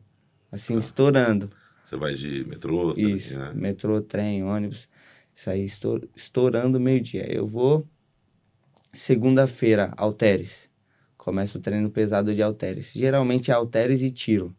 [0.52, 1.49] assim, estourando.
[1.93, 3.51] Você vai de metrô, trem, Isso, né?
[3.53, 4.89] metrô, trem, ônibus.
[5.36, 7.32] Isso aí, estou, estourando meio-dia.
[7.32, 7.88] Eu vou
[8.91, 10.69] segunda-feira, halteres.
[11.17, 12.91] Começo o treino pesado de halteres.
[12.93, 14.56] Geralmente é halteres e tiro.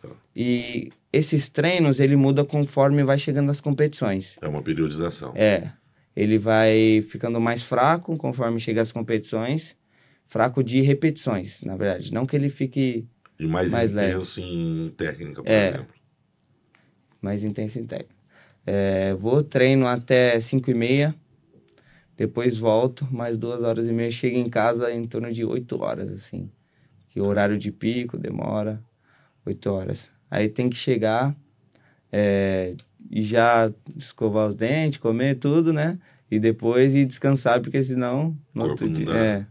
[0.00, 0.08] Tá.
[0.34, 4.36] E esses treinos, ele muda conforme vai chegando as competições.
[4.40, 5.32] É uma periodização.
[5.34, 5.72] É.
[6.14, 9.76] Ele vai ficando mais fraco conforme chega as competições.
[10.24, 12.12] Fraco de repetições, na verdade.
[12.12, 13.08] Não que ele fique
[13.40, 14.12] E mais, Mais leve.
[14.14, 15.68] intenso em técnica, por É.
[15.70, 15.99] exemplo.
[17.20, 18.14] Mais intenso em técnica.
[18.66, 21.14] É, vou, treino até 5 e meia.
[22.16, 24.10] Depois volto, mais duas horas e meia.
[24.10, 26.50] Chego em casa em torno de 8 horas, assim.
[27.08, 28.82] Que o horário de pico demora
[29.44, 30.10] 8 horas.
[30.30, 31.34] Aí tem que chegar
[32.12, 32.74] é,
[33.10, 35.98] e já escovar os dentes, comer tudo, né?
[36.30, 38.36] E depois ir descansar, porque senão...
[38.54, 39.46] No outro não dia, é,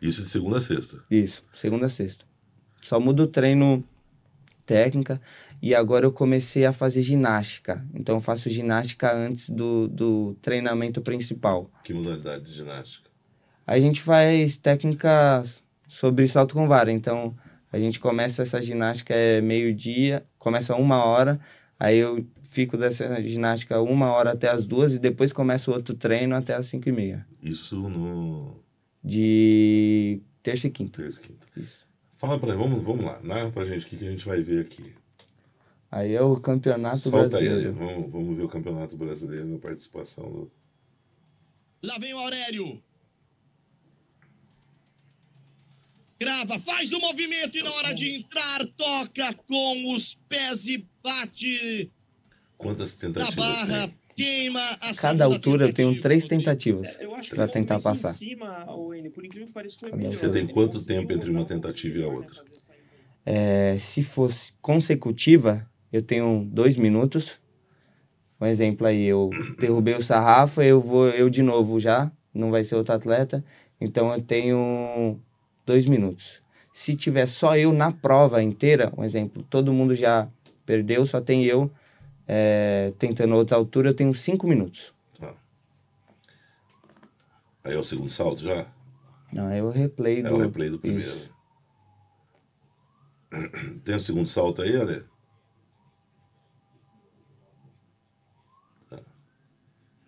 [0.00, 1.02] Isso de segunda a sexta.
[1.10, 2.24] isso, segunda a sexta.
[2.80, 3.82] Só muda o treino
[4.64, 5.20] técnica
[5.64, 7.82] e agora eu comecei a fazer ginástica.
[7.94, 11.70] Então eu faço ginástica antes do, do treinamento principal.
[11.82, 13.08] Que modalidade de ginástica?
[13.66, 16.92] A gente faz técnicas sobre salto com vara.
[16.92, 17.34] Então
[17.72, 21.40] a gente começa essa ginástica é meio-dia, começa uma hora,
[21.80, 25.94] aí eu fico dessa ginástica uma hora até as duas e depois começa o outro
[25.94, 27.26] treino até as cinco e meia.
[27.42, 28.60] Isso no
[29.02, 31.00] De terça e quinta.
[31.00, 31.46] terça e quinta.
[31.56, 31.86] Isso.
[32.18, 34.60] Fala pra vamos, vamos lá, narra pra gente o que, que a gente vai ver
[34.60, 34.92] aqui.
[35.94, 37.72] Aí é o campeonato Solta aí, brasileiro.
[37.74, 40.50] vamos, vamos ver o Campeonato Brasileiro, a participação do...
[41.80, 42.82] Lá vem o Aurélio.
[46.18, 51.92] Grava, faz o movimento e na hora de entrar, toca com os pés e bate
[52.58, 53.94] Quantas na tentativas barra, tem?
[54.16, 58.14] queima a Cada altura eu tenho três tentativas É, para tentar passar.
[58.14, 59.12] Cima, N.
[60.10, 62.44] Você tem quanto tempo entre uma um tentativa e a outra?
[63.24, 67.38] É, se fosse consecutiva, eu tenho dois minutos.
[68.40, 69.30] Um exemplo aí, eu
[69.60, 73.44] derrubei o sarrafo, eu vou eu de novo já, não vai ser outro atleta,
[73.80, 75.20] então eu tenho
[75.64, 76.42] dois minutos.
[76.72, 80.28] Se tiver só eu na prova inteira, um exemplo, todo mundo já
[80.66, 81.70] perdeu, só tem eu
[82.26, 84.92] é, tentando outra altura, eu tenho cinco minutos.
[85.20, 85.32] Tá.
[87.62, 88.66] Aí é o segundo salto já?
[89.32, 90.34] Não, aí eu replay É do...
[90.34, 91.08] o replay do primeiro.
[91.08, 91.30] Isso.
[93.84, 95.13] Tem o segundo salto aí, Ale?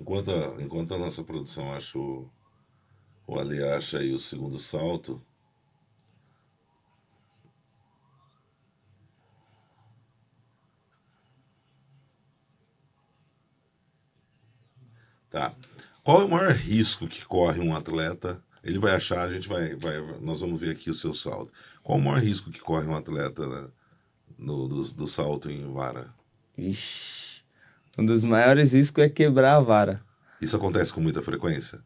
[0.07, 2.31] Enquanto a, enquanto a nossa produção acha o,
[3.27, 5.21] o Ale acha aí o segundo salto.
[15.29, 15.53] Tá.
[16.05, 18.40] Qual é o maior risco que corre um atleta?
[18.62, 21.53] Ele vai achar, a gente vai, vai nós vamos ver aqui o seu salto.
[21.83, 23.69] Qual o maior risco que corre um atleta né,
[24.38, 26.14] no, do, do salto em vara?
[26.57, 27.26] Vixe.
[27.99, 30.01] Um dos maiores riscos é quebrar a vara.
[30.41, 31.81] Isso acontece com muita frequência?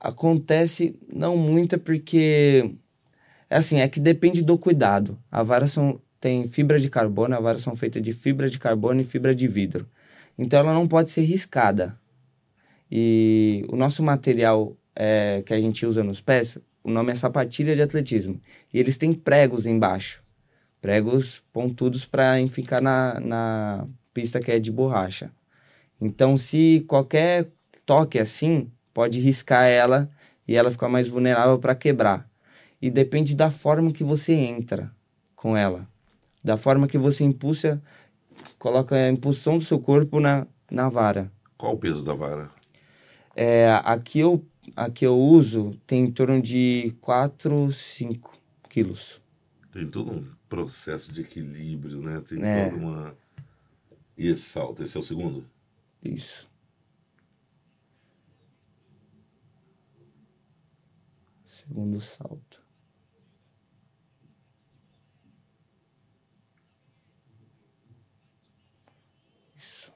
[0.00, 2.74] Acontece não muita porque
[3.50, 5.18] é assim, é que depende do cuidado.
[5.30, 9.00] A vara são, tem fibra de carbono, a vara são feitas de fibra de carbono
[9.00, 9.88] e fibra de vidro.
[10.36, 11.98] Então ela não pode ser riscada.
[12.90, 17.74] E o nosso material é, que a gente usa nos pés, o nome é sapatilha
[17.74, 18.40] de atletismo.
[18.72, 20.22] E eles têm pregos embaixo.
[20.80, 23.86] Pregos pontudos para ficar na, na
[24.18, 25.30] pista que é de borracha.
[26.00, 27.52] Então, se qualquer
[27.86, 30.10] toque assim, pode riscar ela
[30.46, 32.28] e ela ficar mais vulnerável para quebrar.
[32.82, 34.90] E depende da forma que você entra
[35.36, 35.88] com ela.
[36.42, 37.80] Da forma que você impulsa,
[38.58, 41.30] coloca a impulsão do seu corpo na, na vara.
[41.56, 42.50] Qual o peso da vara?
[43.36, 48.36] É, a, que eu, a que eu uso tem em torno de 4, 5
[48.68, 49.20] quilos.
[49.70, 52.20] Tem todo um processo de equilíbrio, né?
[52.28, 52.68] Tem É.
[52.68, 53.14] toda uma.
[54.18, 54.82] E esse salto?
[54.82, 55.48] Esse é o segundo?
[56.04, 56.50] Isso.
[61.46, 62.60] Segundo salto.
[69.56, 69.92] Isso.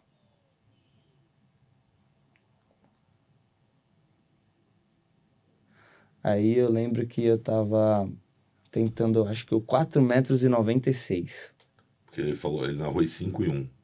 [6.22, 8.08] Aí eu lembro que eu tava
[8.70, 11.52] tentando, acho que o 4 metros e 96.
[12.06, 13.81] Porque ele falou, ele narrou em 5 e 1.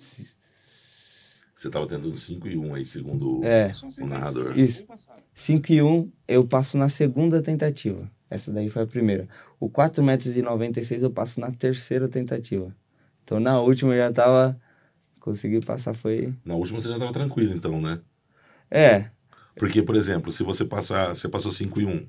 [0.00, 3.72] Você estava tentando 5 e 1 aí, segundo o- É.
[4.00, 4.58] O narrador.
[4.58, 4.78] Isso.
[4.78, 5.20] bem passado.
[5.34, 8.10] 5 e 1 eu passo na segunda tentativa.
[8.30, 9.28] Essa daí foi a primeira.
[9.58, 12.74] O 4 metros e 96 eu passo na terceira tentativa.
[13.24, 14.58] Então na última eu já tava.
[15.18, 16.34] Consegui passar, foi.
[16.44, 18.00] Na última você já estava tranquilo, então, né?
[18.70, 19.10] É,
[19.54, 22.08] Porque, por exemplo, se você passar, você passou 5 e 1.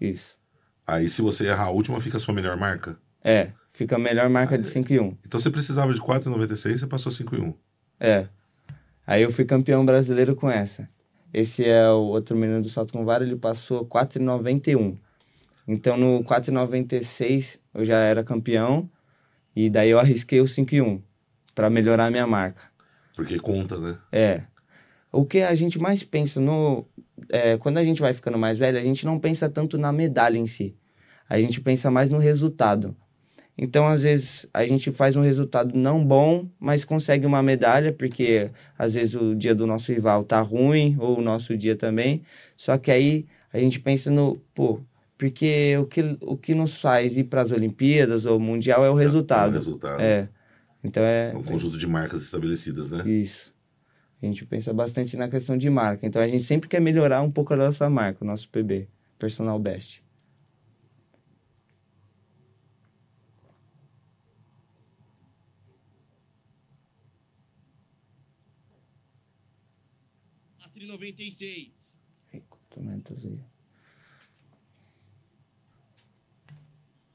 [0.00, 0.38] isso.
[0.86, 2.96] Aí se você errar a última, fica a sua melhor marca.
[3.22, 5.16] É, fica a melhor marca de 5 e 1.
[5.26, 7.54] Então você precisava de 4,96, você passou 5 e 1.
[8.00, 8.28] É.
[9.06, 10.88] Aí eu fui campeão brasileiro com essa.
[11.32, 14.96] Esse é o outro menino do salto com vara, ele passou 4,91.
[15.68, 18.88] Então no 4,96 eu já era campeão.
[19.54, 21.02] E daí eu arrisquei o 5 e 1
[21.54, 22.62] para melhorar a minha marca.
[23.14, 23.98] Porque conta, né?
[24.12, 24.42] É.
[25.10, 26.86] O que a gente mais pensa no.
[27.30, 30.36] é, quando a gente vai ficando mais velho, a gente não pensa tanto na medalha
[30.36, 30.76] em si.
[31.28, 32.94] A gente pensa mais no resultado.
[33.58, 38.50] Então, às vezes, a gente faz um resultado não bom, mas consegue uma medalha, porque
[38.78, 42.22] às vezes o dia do nosso rival tá ruim, ou o nosso dia também.
[42.54, 44.80] Só que aí a gente pensa no, pô,
[45.16, 48.94] porque o que, o que nos faz ir para as Olimpíadas ou Mundial é o
[48.94, 49.48] resultado.
[49.48, 50.00] É o resultado.
[50.02, 50.28] É.
[50.84, 51.32] Então é.
[51.32, 53.08] É um conjunto de marcas estabelecidas, né?
[53.08, 53.54] Isso.
[54.22, 56.06] A gente pensa bastante na questão de marca.
[56.06, 58.88] Então a gente sempre quer melhorar um pouco a nossa marca, o nosso PB,
[59.18, 60.05] Personal Best.
[70.86, 71.96] Atri 96.
[72.32, 73.40] Ai, quantos metros aí?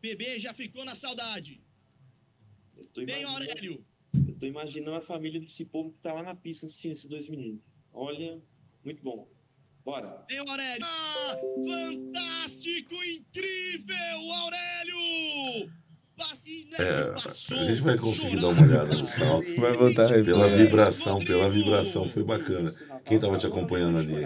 [0.01, 1.61] Bebê já ficou na saudade.
[2.75, 3.85] Eu tô Vem, imaginando- Aurélio.
[4.27, 7.29] Eu tô imaginando a família desse povo que tá lá na pista assistindo esses dois
[7.29, 7.61] meninos.
[7.93, 8.41] Olha,
[8.83, 9.29] muito bom.
[9.85, 10.25] Bora.
[10.29, 10.85] Vem, Aurélio.
[10.85, 15.71] Ah, fantástico, incrível, Aurélio.
[16.79, 19.55] É, a gente vai conseguir dar uma olhada no salto.
[19.59, 22.73] Vai voltar aí, Pela vibração, pela vibração, foi bacana.
[23.05, 24.23] Quem tava te acompanhando ali?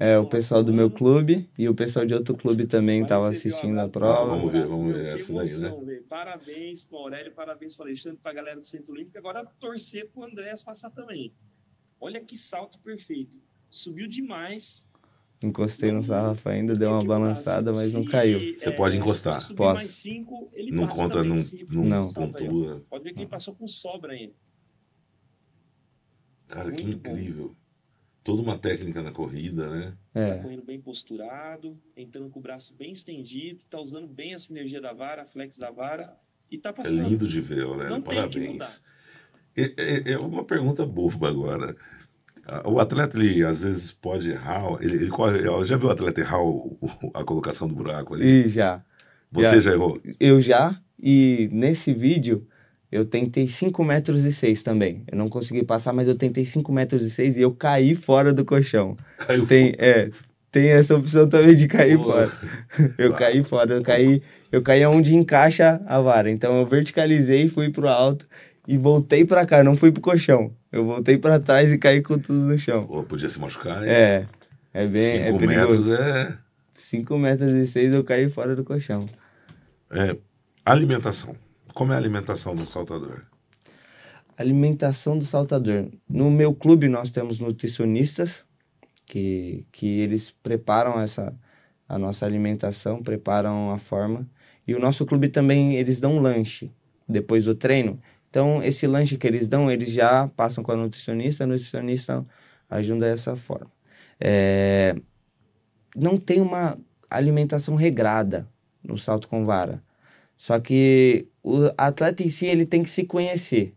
[0.00, 3.78] É, o pessoal do meu clube e o pessoal de outro clube também tava assistindo
[3.78, 4.26] a Ah, prova.
[4.26, 5.72] vamos ver, vamos ver essa daí, né?
[6.08, 9.16] Parabéns pro Aurélio, parabéns pro Alexandre, pra galera do Centro Olímpico.
[9.18, 11.32] Agora torcer pro Andréas passar também.
[12.00, 13.38] Olha que salto perfeito.
[13.70, 14.86] Subiu demais.
[15.46, 18.38] Encostei no sarrafo ainda, deu uma que balançada, mas não caiu.
[18.58, 19.40] Você pode encostar.
[19.40, 19.74] se subir Posso.
[19.74, 22.12] mais cinco, ele Não passa conta, não, se não, Não.
[22.12, 22.84] pontua.
[22.88, 24.34] Pode ver que ele passou com sobra ainda.
[26.48, 27.10] Cara, que Muito bom.
[27.16, 27.56] incrível.
[28.22, 29.96] Toda uma técnica na corrida, né?
[30.12, 34.38] Tá É, correndo bem posturado, entrando com o braço bem estendido, tá usando bem a
[34.38, 36.16] sinergia da vara, a flex da vara
[36.50, 37.08] e tá É passando.
[37.08, 38.84] lindo de ver, que Parabéns.
[39.56, 41.76] É, é- é uma pergunta boba agora.
[42.46, 44.76] Ah, O atleta, ele às vezes pode errar.
[44.80, 46.76] Ele, ele corre- já viu o atleta errar o-
[47.14, 48.24] a colocação do buraco ali?
[48.46, 48.82] e já.
[49.30, 49.60] Você já.
[49.60, 50.00] já errou?
[50.20, 52.46] Eu já, e nesse vídeo
[52.90, 55.02] eu tentei 5 metros e 6 também.
[55.10, 58.32] Eu não consegui passar, mas eu tentei 5 metros e 6 e eu caí fora
[58.32, 58.96] do colchão.
[59.18, 60.10] Caiu Tem, é,
[60.50, 62.04] tem essa opção também de cair Pô.
[62.04, 62.30] fora.
[62.98, 63.14] Eu Claro.
[63.16, 66.30] caí fora, eu caí, eu caí onde encaixa a vara.
[66.30, 68.26] Então eu verticalizei, fui pro alto
[68.66, 70.52] e voltei pra cá, não fui pro colchão.
[70.70, 72.86] Eu voltei pra trás e caí com tudo no chão.
[72.86, 73.90] Pô, podia se machucar, hein?
[73.90, 74.26] É,
[74.72, 75.90] é bem, é Cinco perigoso.
[75.90, 76.38] metros é,
[76.74, 79.06] 5 metros e 6 eu caí fora do colchão.
[79.90, 80.16] é
[80.64, 81.34] alimentação.
[81.74, 83.22] Como é a alimentação do saltador?
[84.36, 85.88] Alimentação do saltador.
[86.08, 88.44] No meu clube nós temos nutricionistas
[89.06, 91.34] que, que eles preparam essa
[91.88, 94.26] a nossa alimentação, preparam a forma.
[94.66, 96.70] E o nosso clube também eles dão lanche
[97.06, 98.00] depois do treino.
[98.32, 102.24] Então esse lanche que eles dão, eles já passam com a nutricionista, a nutricionista
[102.70, 103.70] ajuda dessa forma.
[104.18, 104.96] É,
[105.94, 106.78] não tem uma
[107.10, 108.48] alimentação regrada
[108.82, 109.82] no salto com vara.
[110.34, 113.74] Só que o atleta em si ele tem que se conhecer.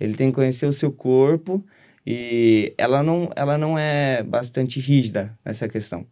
[0.00, 1.62] Ele tem que conhecer o seu corpo
[2.06, 6.06] e ela não, ela não é bastante rígida nessa questão.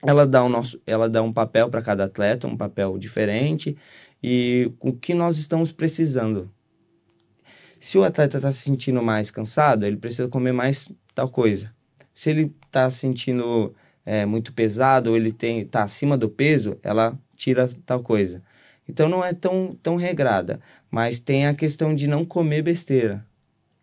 [0.00, 3.76] Ela dá, o nosso, ela dá um papel para cada atleta, um papel diferente
[4.22, 6.54] e o que nós estamos precisando.
[7.78, 11.72] Se o atleta está se sentindo mais cansado, ele precisa comer mais tal coisa.
[12.12, 17.18] Se ele está se sentindo é, muito pesado ou ele está acima do peso, ela
[17.36, 18.42] tira tal coisa.
[18.88, 20.60] Então não é tão, tão regrada.
[20.90, 23.24] Mas tem a questão de não comer besteira,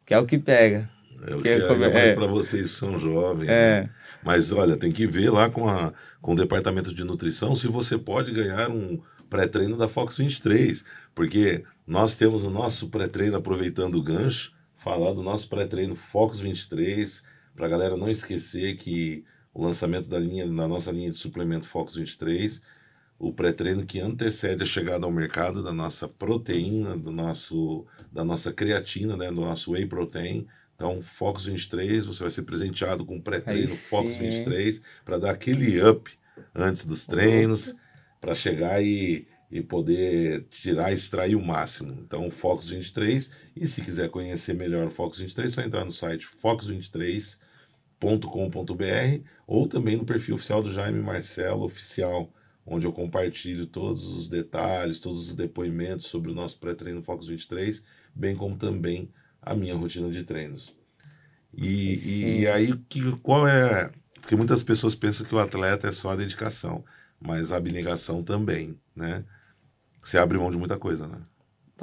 [0.06, 0.90] que é o que pega.
[1.28, 2.16] É o que Que é, é como- ainda mais é.
[2.16, 3.48] para vocês que são jovens.
[3.50, 3.82] É.
[3.84, 3.90] né?
[4.24, 7.98] Mas olha, tem que ver lá com, a, com o departamento de nutrição se você
[7.98, 10.84] pode ganhar um pré-treino da Fox 23.
[11.14, 17.24] Porque nós temos o nosso pré-treino, aproveitando o gancho, falar do nosso pré-treino Fox 23,
[17.56, 21.68] para a galera não esquecer que o lançamento da, linha, da nossa linha de suplemento
[21.68, 22.62] Fox 23,
[23.20, 28.52] o pré-treino que antecede a chegada ao mercado da nossa proteína, do nosso, da nossa
[28.52, 30.48] creatina, né, do nosso whey protein.
[30.76, 34.20] Então, Fox 23, você vai ser presenteado com um pré-treino hein?
[34.20, 36.12] 23 para dar aquele up
[36.54, 37.76] antes dos treinos,
[38.20, 41.94] para chegar e, e poder tirar e extrair o máximo.
[42.02, 43.30] Então, Fox 23.
[43.56, 49.68] E se quiser conhecer melhor o Fox 23, é só entrar no site fox23.com.br ou
[49.68, 52.34] também no perfil oficial do Jaime Marcelo Oficial,
[52.66, 57.86] onde eu compartilho todos os detalhes, todos os depoimentos sobre o nosso pré-treino Fox 23,
[58.16, 59.08] bem como também
[59.40, 60.76] a minha rotina de treinos.
[61.54, 63.92] E, e, e aí, que, qual é.
[64.20, 66.84] Porque muitas pessoas pensam que o atleta é só a dedicação,
[67.20, 69.24] mas a abnegação também, né?
[70.04, 71.18] Você abre mão de muita coisa, né?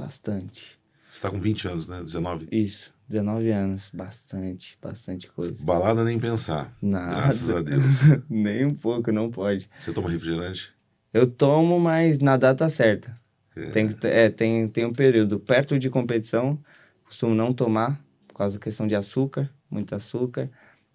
[0.01, 0.79] bastante.
[1.09, 2.03] Você está com 20 anos, né?
[2.03, 2.49] 19?
[2.51, 5.63] Isso, 19 anos, bastante, bastante coisa.
[5.65, 6.75] Balada nem pensar.
[6.81, 7.23] Nada.
[7.23, 8.03] Graças a Deus.
[8.31, 9.69] Nem um pouco, não pode.
[9.79, 10.73] Você toma refrigerante?
[11.13, 13.15] Eu tomo, mas na data certa.
[13.57, 13.71] É.
[13.71, 15.41] Tem, que é, tem, tem um período.
[15.41, 16.59] Perto de competição,
[17.05, 20.49] costumo não tomar, por causa da questão de açúcar, muito açúcar.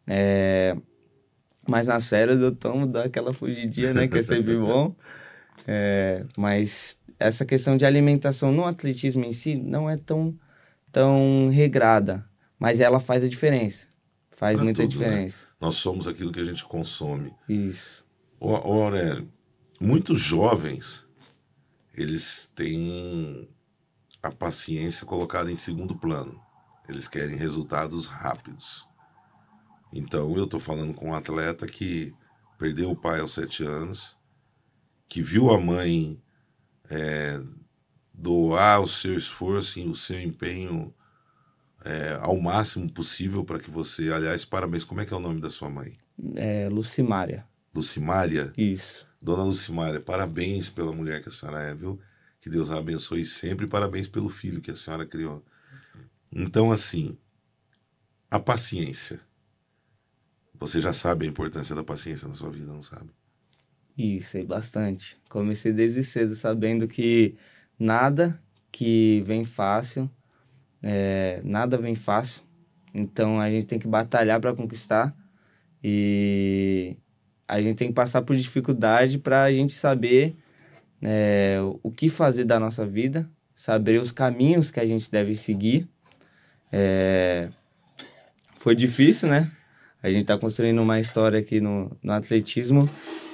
[0.08, 0.78] É,
[1.68, 4.08] mas nas férias eu tomo, dá aquela fugidinha, né?
[4.08, 4.96] Que é sempre bom.
[5.68, 10.38] É, mas essa questão de alimentação no atletismo em si não é tão,
[10.92, 12.28] tão regrada.
[12.60, 13.88] Mas ela faz a diferença.
[14.32, 15.06] Faz Pra muita tudo, né?
[15.08, 15.48] diferença.
[15.60, 17.34] Nós somos aquilo que a gente consome.
[17.48, 18.04] Isso.
[18.40, 19.32] Ô, ô Aurélio,
[19.80, 21.06] muitos jovens,
[21.94, 23.48] eles têm
[24.22, 26.40] a paciência colocada em segundo plano.
[26.88, 28.86] Eles querem resultados rápidos.
[29.94, 32.14] Então, eu estou falando com um atleta que
[32.58, 34.18] perdeu o pai aos sete anos,
[35.08, 36.22] que viu a mãe
[36.90, 37.42] é,
[38.14, 40.94] doar o seu esforço e o seu empenho
[41.84, 44.12] é, ao máximo possível para que você...
[44.12, 44.84] Aliás, parabéns.
[44.84, 45.98] Como é que é o nome da sua mãe?
[46.36, 47.46] É, Lucimária.
[47.74, 48.54] Lucimária?
[48.58, 49.08] Isso.
[49.22, 52.00] Dona Lucimária, parabéns pela mulher que a senhora é, viu?
[52.40, 53.68] Que Deus a abençoe sempre.
[53.68, 55.44] Parabéns pelo filho que a senhora criou.
[56.32, 57.18] Então, assim,
[58.30, 59.20] a paciência.
[60.54, 63.10] Você já sabe a importância da paciência na sua vida, não sabe?
[63.98, 65.18] Isso, sei bastante.
[65.30, 67.36] Comecei desde cedo sabendo que
[67.80, 68.40] nada
[68.72, 70.10] que vem fácil,
[70.84, 72.42] é, nada vem fácil.
[72.94, 75.16] Então a gente tem que batalhar para conquistar
[75.84, 76.98] e
[77.48, 80.36] a gente tem que passar por dificuldade para a gente saber
[81.02, 85.88] é, o que fazer da nossa vida, saber os caminhos que a gente deve seguir.
[86.72, 87.50] É,
[88.58, 89.52] foi difícil, né?
[90.02, 92.90] A gente está construindo uma história aqui no, no atletismo,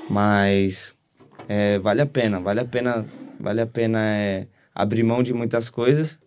[0.09, 0.93] mas
[1.47, 3.05] é, vale a pena, vale a pena,
[3.39, 6.19] vale a pena é, abrir mão de muitas coisas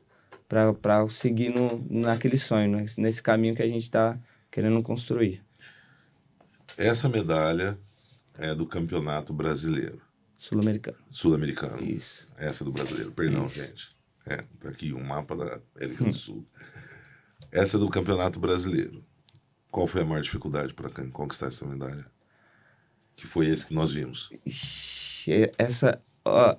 [0.48, 2.86] para seguir no, naquele sonho, né?
[2.98, 4.18] nesse caminho que a gente está
[4.50, 5.42] querendo construir.
[6.76, 7.78] Essa medalha
[8.38, 10.00] é do Campeonato Brasileiro.
[10.36, 10.98] Sul-americano.
[11.08, 11.82] Sul-Americano.
[11.82, 12.28] Isso.
[12.36, 13.12] Essa é do brasileiro.
[13.12, 13.88] Perdão, gente.
[14.26, 16.46] É, tá aqui um mapa da América do Sul.
[17.50, 19.04] Essa é do Campeonato Brasileiro.
[19.70, 22.04] Qual foi a maior dificuldade para conquistar essa medalha?
[23.16, 24.30] Que foi esse que nós vimos.
[25.58, 26.56] Essa, ó,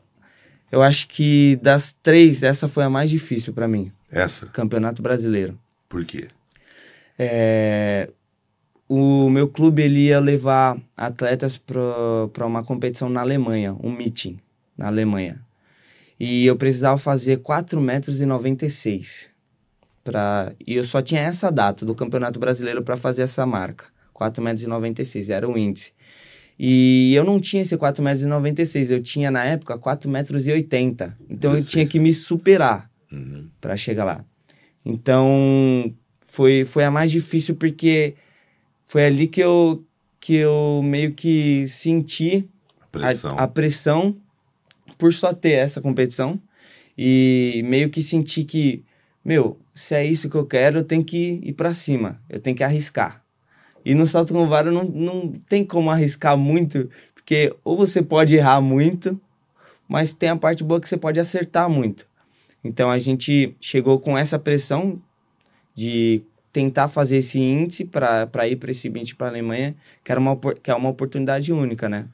[0.71, 3.91] eu acho que das três, essa foi a mais difícil para mim.
[4.11, 4.45] Essa?
[4.47, 5.59] Campeonato Brasileiro.
[5.87, 6.27] Por quê?
[7.17, 8.09] É,
[8.87, 14.37] o meu clube ele ia levar atletas para uma competição na Alemanha, um meeting
[14.77, 15.41] na Alemanha.
[16.19, 19.35] E eu precisava fazer 4,96 metros e 96
[20.05, 23.85] pra, e eu só tinha essa data do Campeonato Brasileiro para fazer essa marca.
[24.13, 25.91] 4,96 metros e 96, era o índice.
[26.57, 30.47] E eu não tinha esse 4,96 metros e 96, eu tinha na época 4,80 metros
[30.47, 31.17] e 80.
[31.29, 31.71] Então eu 16.
[31.71, 33.47] tinha que me superar Uhum.
[33.61, 34.25] para chegar lá.
[34.83, 35.93] Então,
[36.27, 38.15] foi, foi a mais difícil porque
[38.83, 39.83] foi ali que eu,
[40.19, 42.47] que eu meio que senti
[42.81, 43.37] A pressão.
[43.37, 44.15] a, a pressão
[44.97, 46.39] por só ter essa competição
[46.97, 48.83] e meio que senti que,
[49.23, 52.55] meu, se é isso que eu quero, eu tenho que ir para cima, eu tenho
[52.55, 53.24] que arriscar.
[53.85, 58.35] E no salto com vara não, não tem como arriscar muito, porque ou você pode
[58.35, 59.19] errar muito,
[59.87, 62.07] mas tem a parte boa que você pode acertar muito.
[62.63, 64.99] Então a gente chegou com essa pressão
[65.75, 70.19] de tentar fazer esse índice para ir para esse meet para a Alemanha, que, era
[70.19, 72.07] uma, que é uma oportunidade única, né?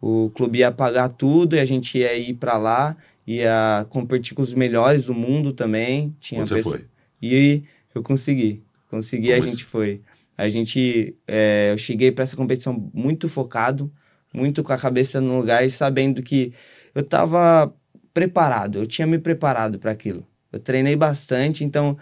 [0.00, 4.42] O clube ia pagar tudo e a gente ia ir para lá, ia competir com
[4.42, 6.16] os melhores do mundo também.
[6.18, 6.86] Tinha Você pessoa- foi.
[7.22, 7.62] E
[7.94, 8.62] eu consegui.
[8.90, 10.00] Consegui, a Como gente foi.
[10.36, 13.92] A gente, é, eu cheguei para essa competição muito focado,
[14.32, 16.52] muito com a cabeça no lugar e sabendo que
[16.94, 17.72] eu estava
[18.14, 20.26] preparado, eu tinha me preparado para aquilo.
[20.50, 21.96] Eu treinei bastante, então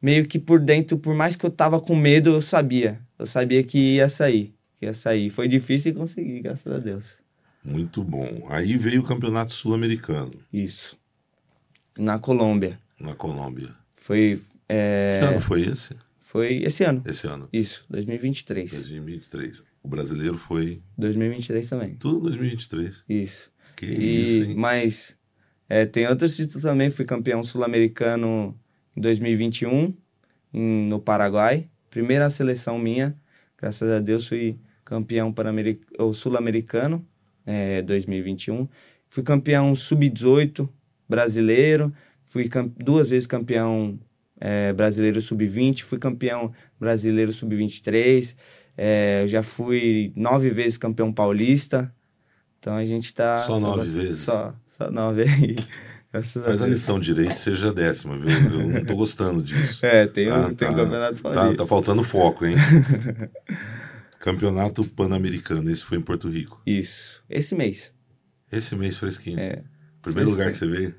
[0.00, 3.00] meio que por dentro, por mais que eu tava com medo, eu sabia.
[3.18, 5.30] Eu sabia que ia sair, que ia sair.
[5.30, 7.22] Foi difícil e consegui, graças a Deus.
[7.64, 8.46] Muito bom.
[8.48, 10.98] Aí veio o Campeonato Sul-Americano, Isso.
[11.96, 12.78] Na Colômbia.
[12.98, 13.68] na Colômbia.
[13.94, 15.94] Foi, é, Que ano foi esse?
[16.32, 17.02] Foi esse ano.
[17.06, 17.46] Esse ano.
[17.52, 18.70] Isso, 2023.
[18.70, 19.64] 2023.
[19.82, 21.94] O brasileiro foi 2023 também.
[21.96, 23.04] tudo 2023.
[23.06, 23.52] Isso.
[23.76, 24.54] Que E, isso, hein?
[24.56, 25.14] mas
[25.68, 26.88] é, tem outros títulos também.
[26.88, 28.58] Fui campeão sul-americano
[28.96, 29.94] em 2021
[30.54, 31.68] em, no Paraguai.
[31.90, 33.14] Primeira seleção minha.
[33.58, 35.34] Graças a Deus fui campeão
[36.14, 37.06] sul-americano
[37.44, 38.66] é, 2021.
[39.06, 40.66] Fui campeão sub-18
[41.06, 41.92] brasileiro.
[42.22, 44.00] Fui duas vezes campeão
[44.44, 45.82] é, brasileiro sub-20.
[45.84, 48.34] Fui campeão brasileiro sub-23.
[48.76, 51.94] É, já fui nove vezes campeão paulista.
[52.58, 53.42] Então a gente tá.
[53.46, 54.18] Só tá nove bastante- vezes?
[54.18, 55.56] Só, só nove aí.
[56.12, 58.28] Faz a lição direito, seja a décima, viu?
[58.28, 59.84] Eu não tô gostando disso.
[59.86, 61.56] É, tem, Tá, um, tem tá, um campeonato Tá, paulista.
[61.56, 62.54] tá faltando foco, hein?
[64.20, 66.60] Campeonato Pan-Americano, esse foi em Porto Rico.
[66.66, 67.22] Isso.
[67.28, 67.92] Esse mês.
[68.52, 69.38] Esse mês fresquinho.
[69.40, 69.62] É.
[70.02, 70.30] Primeiro fresquinho.
[70.30, 70.94] lugar que você veio.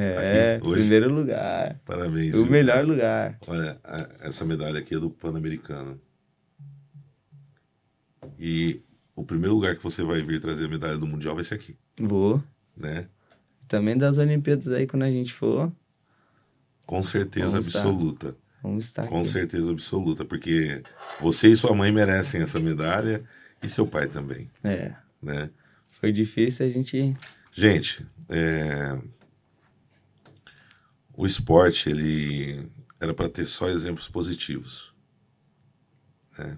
[0.00, 0.80] É, Aqui, hoje?
[0.82, 1.80] primeiro lugar.
[1.84, 2.34] Parabéns.
[2.34, 2.50] O viu?
[2.52, 3.38] melhor lugar.
[3.46, 6.00] Olha, a- essa medalha aqui é do Pan-Americano.
[8.38, 8.80] E
[9.16, 11.76] o primeiro lugar que você vai vir trazer a medalha do Mundial vai ser aqui,
[11.98, 12.42] Vou.
[12.76, 13.06] né?
[13.66, 15.72] Também das Olimpíadas aí, quando a gente for,
[16.86, 17.78] Com certeza Vamos estar.
[17.80, 18.36] absoluta.
[18.62, 19.28] vamos estar Com aqui.
[19.28, 20.82] certeza absoluta, porque
[21.20, 23.22] você e sua mãe merecem essa medalha
[23.62, 24.94] e seu pai também, É.
[25.20, 25.50] né?
[25.88, 27.14] Foi difícil a gente.
[27.52, 28.96] Gente, é,
[31.18, 34.94] o esporte ele era para ter só exemplos positivos,
[36.38, 36.56] né?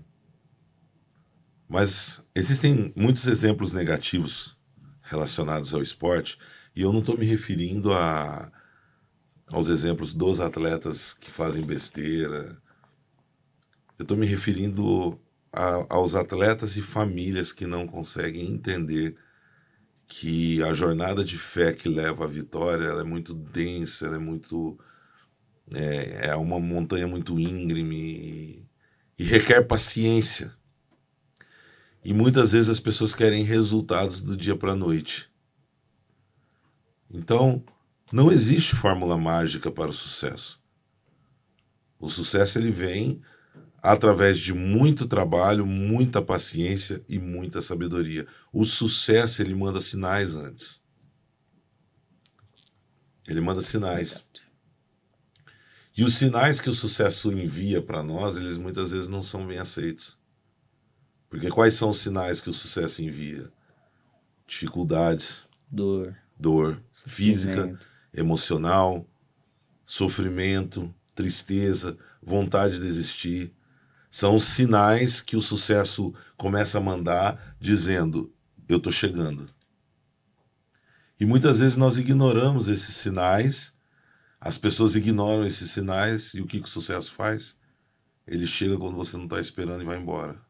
[1.67, 4.55] Mas existem muitos exemplos negativos
[5.01, 6.39] relacionados ao esporte
[6.77, 8.53] e eu não estou me referindo a,
[9.47, 12.61] aos exemplos dos atletas que fazem besteira.
[13.99, 15.19] Eu estou me referindo
[15.53, 19.17] a- aos atletas e famílias que não conseguem entender
[20.11, 24.77] que a jornada de fé que leva à vitória é muito densa, é muito
[25.73, 28.69] é, é uma montanha muito íngreme e,
[29.21, 30.53] e requer paciência.
[32.05, 35.31] E muitas vezes as pessoas querem resultados do dia para a noite.
[37.09, 37.63] Então,
[38.13, 40.61] não existe fórmula mágica para o sucesso.
[42.01, 43.23] O sucesso ele vem
[43.83, 48.27] através de muito trabalho, muita paciência e muita sabedoria.
[48.53, 50.81] O sucesso ele manda sinais antes.
[53.27, 54.23] Ele manda sinais.
[55.97, 59.59] E os sinais que o sucesso envia para nós, eles muitas vezes não são bem
[59.59, 60.19] aceitos.
[61.29, 63.51] Porque quais são os sinais que o sucesso envia?
[64.47, 66.17] Dificuldades, Dor.
[66.37, 67.79] dor física,
[68.13, 69.07] emocional,
[69.85, 73.55] sofrimento, tristeza, vontade de desistir.
[74.11, 78.33] São os sinais que o sucesso começa a mandar dizendo:
[78.69, 79.47] eu tô chegando.
[81.19, 83.77] E muitas vezes nós ignoramos esses sinais,
[84.41, 87.59] as pessoas ignoram esses sinais, e o que, que o sucesso faz?
[88.27, 90.41] Ele chega quando você não está esperando e vai embora.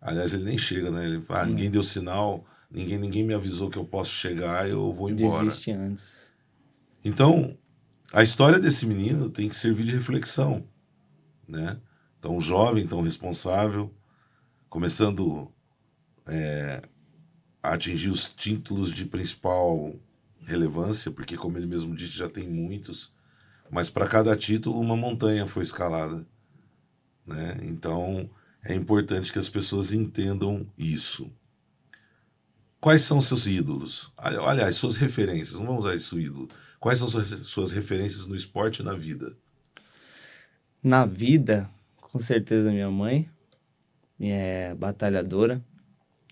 [0.00, 1.04] Aliás, ele nem chega, né?
[1.04, 5.10] Ele, ah, ninguém deu sinal, ninguém, ninguém me avisou que eu posso chegar, eu vou
[5.10, 5.44] embora.
[5.44, 6.32] Desiste antes.
[7.04, 7.56] Então,
[8.12, 10.64] a história desse menino tem que servir de reflexão,
[11.52, 11.78] né?
[12.20, 13.92] Tão jovem, tão responsável,
[14.68, 15.52] começando
[16.26, 16.80] é,
[17.62, 19.94] a atingir os títulos de principal
[20.44, 23.12] relevância, porque, como ele mesmo disse, já tem muitos,
[23.70, 26.26] mas para cada título uma montanha foi escalada,
[27.26, 27.58] né?
[27.62, 28.28] Então,
[28.64, 31.30] é importante que as pessoas entendam isso.
[32.80, 34.12] Quais são seus ídolos?
[34.16, 36.48] Aliás, suas referências, não vamos usar isso ídolo.
[36.80, 39.36] Quais são suas, referências no esporte e na vida?
[40.82, 41.70] Na vida,
[42.00, 43.28] com certeza minha mãe,
[44.20, 45.62] é batalhadora,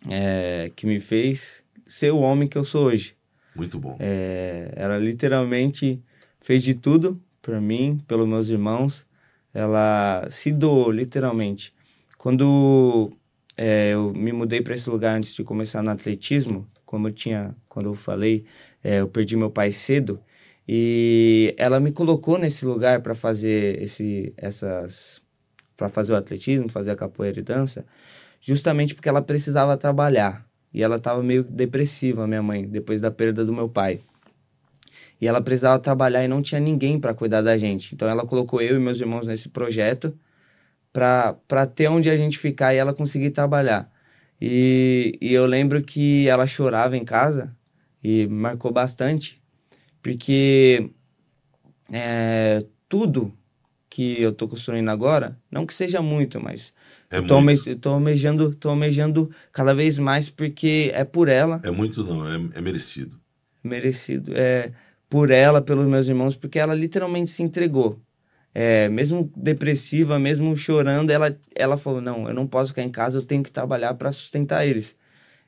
[0.09, 3.15] é, que me fez ser o homem que eu sou hoje.
[3.55, 3.97] Muito bom.
[4.01, 6.03] É, ela literalmente
[6.41, 9.07] fez de tudo por mim, pelos meus irmãos.
[9.53, 11.73] Ela se doou, literalmente.
[12.17, 13.13] Quando
[13.57, 17.55] é, eu me mudei para esse lugar antes de começar no atletismo, como eu tinha,
[17.69, 18.45] quando eu falei,
[18.83, 20.21] é, eu perdi meu pai cedo.
[20.73, 25.21] E ela me colocou nesse lugar para fazer esse, essas,
[25.77, 27.85] para fazer o atletismo, fazer a capoeira e dança,
[28.41, 30.47] justamente porque ela precisava trabalhar.
[30.73, 34.01] E ela estava meio depressiva, minha mãe, depois da perda do meu pai.
[35.21, 37.93] E ela precisava trabalhar e não tinha ninguém para cuidar da gente.
[37.93, 40.17] Então ela colocou eu e meus irmãos nesse projeto
[40.93, 43.91] para ter onde a gente ficar e ela conseguir trabalhar.
[44.41, 47.57] E, e eu lembro que ela chorava em casa
[48.05, 49.40] e marcou bastante,
[50.03, 50.91] porque
[51.93, 53.33] é, tudo
[53.89, 56.73] que eu tô construindo agora, não que seja muito, mas
[57.11, 57.63] É eu tô, muito.
[57.69, 62.27] alme- tô almejando, tô almejando cada vez mais porque é por ela, É muito não,
[62.27, 63.21] é, é merecido.
[63.63, 64.73] merecido, é
[65.09, 68.01] por ela, pelos meus irmãos, porque ela literalmente se entregou.
[68.53, 73.19] É, mesmo depressiva, mesmo chorando, ela, ela falou: Não, eu não posso ficar em casa,
[73.19, 74.97] eu tenho que trabalhar para sustentar eles.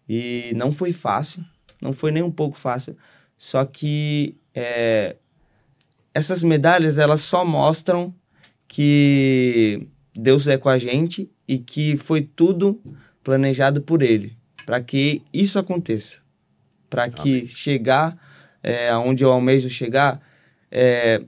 [0.08, 1.44] E não foi fácil,
[1.80, 2.96] não foi nem um pouco fácil.
[3.44, 5.16] Só que é,
[6.14, 8.14] essas medalhas elas só mostram
[8.68, 12.80] que Deus é com a gente e que foi tudo
[13.24, 16.18] planejado por Ele para que isso aconteça,
[16.88, 17.48] para que Amém.
[17.48, 18.16] chegar
[18.62, 20.22] é, aonde eu almejo chegar,
[20.70, 21.24] é,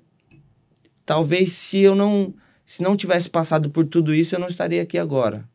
[1.04, 2.32] talvez se eu não
[2.64, 5.48] se não tivesse passado por tudo isso eu não estaria aqui agora,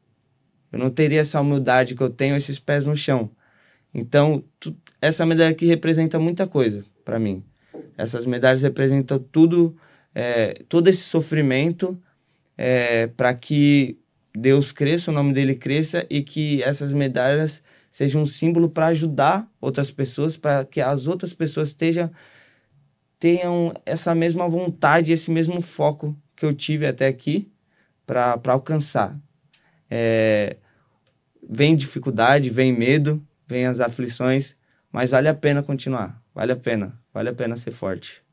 [0.74, 3.32] eu não teria essa humildade que eu tenho, esses pés no chão.
[3.94, 7.44] Então tu- essa medalha aqui representa muita coisa para mim.
[7.98, 9.76] Essas medalhas representam tudo,
[10.14, 12.00] é, todo esse sofrimento
[12.58, 13.98] é, para que
[14.36, 19.50] Deus cresça, o nome dele cresça e que essas medalhas sejam um símbolo para ajudar
[19.60, 22.12] outras pessoas, para que as outras pessoas estejam,
[23.18, 27.52] tenham essa mesma vontade, esse mesmo foco que eu tive até aqui
[28.06, 29.20] para alcançar.
[29.90, 30.58] É,
[31.50, 34.56] vem dificuldade, vem medo, vem as aflições,
[34.92, 38.24] mas vale a pena continuar, vale a pena, vale a pena ser forte.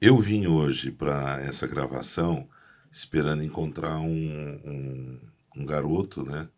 [0.00, 2.48] Eu vim hoje para essa gravação
[2.90, 5.20] esperando encontrar um, um,
[5.56, 6.48] um garoto, né?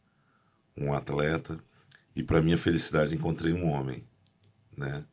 [0.80, 1.58] um atleta,
[2.14, 4.04] e para minha felicidade encontrei um homem,
[4.76, 5.04] né?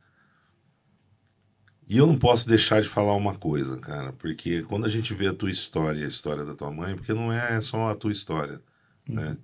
[1.88, 5.28] E eu não posso deixar de falar uma coisa, cara, porque quando a gente vê
[5.28, 8.60] a tua história, a história da tua mãe, porque não é só a tua história,
[9.08, 9.30] né?
[9.30, 9.38] Uhum.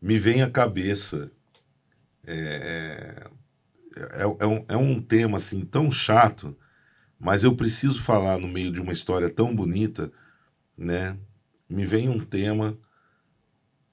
[0.00, 1.30] Me vem à cabeça
[2.26, 3.28] é,
[3.96, 6.56] é, é, um, é um tema assim tão chato,
[7.18, 10.12] mas eu preciso falar no meio de uma história tão bonita,
[10.76, 11.16] né?
[11.68, 12.76] Me vem um tema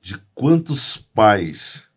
[0.02, 1.90] de quantos pais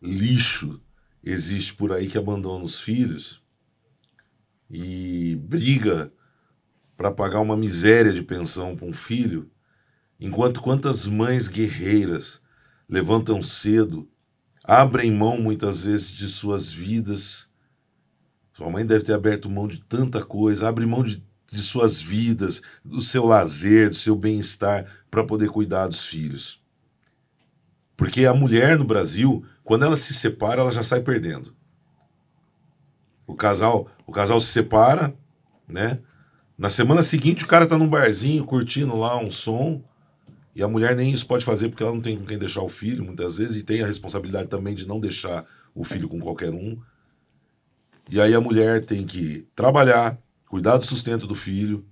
[0.00, 0.80] lixo
[1.22, 3.42] existe por aí que abandona os filhos
[4.70, 6.12] e briga
[6.96, 9.50] para pagar uma miséria de pensão para um filho,
[10.20, 12.42] enquanto quantas mães guerreiras
[12.88, 14.08] levantam cedo,
[14.68, 17.48] abrem mão muitas vezes de suas vidas.
[18.52, 22.60] Sua mãe deve ter aberto mão de tanta coisa, abre mão de, de suas vidas,
[22.84, 26.62] do seu lazer, do seu bem-estar para poder cuidar dos filhos.
[27.96, 31.56] Porque a mulher no Brasil, quando ela se separa, ela já sai perdendo.
[33.26, 35.16] O casal, o casal se separa,
[35.66, 36.00] né?
[36.58, 39.82] Na semana seguinte, o cara tá num barzinho curtindo lá um som,
[40.58, 42.68] e a mulher nem isso pode fazer porque ela não tem com quem deixar o
[42.68, 46.50] filho, muitas vezes, e tem a responsabilidade também de não deixar o filho com qualquer
[46.50, 46.76] um.
[48.10, 51.86] E aí a mulher tem que trabalhar, cuidar do sustento do filho,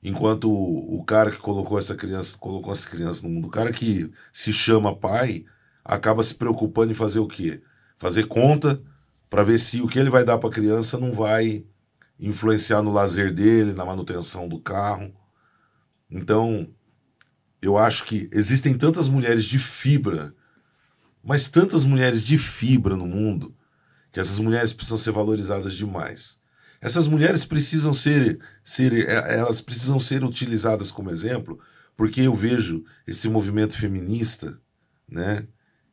[0.00, 3.72] enquanto o, o cara que colocou essa criança, colocou essa criança no mundo, o cara
[3.72, 5.44] que se chama pai,
[5.84, 7.60] acaba se preocupando em fazer o quê?
[7.98, 8.80] Fazer conta
[9.28, 11.64] para ver se o que ele vai dar para a criança não vai
[12.20, 15.12] influenciar no lazer dele, na manutenção do carro.
[16.08, 16.72] Então,
[17.62, 20.34] eu acho que existem tantas mulheres de fibra,
[21.22, 23.54] mas tantas mulheres de fibra no mundo,
[24.10, 26.38] que essas mulheres precisam ser valorizadas demais.
[26.80, 31.60] Essas mulheres precisam ser, ser é, elas precisam ser utilizadas como exemplo,
[31.96, 34.58] porque eu vejo esse movimento feminista,
[35.06, 35.46] né,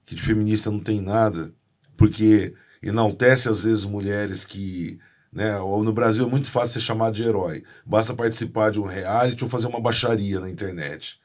[0.05, 1.53] que de feminista não tem nada,
[1.97, 4.99] porque enaltece às vezes mulheres que.
[5.30, 7.63] Né, no Brasil é muito fácil ser chamado de herói.
[7.86, 11.20] Basta participar de um reality ou fazer uma baixaria na internet.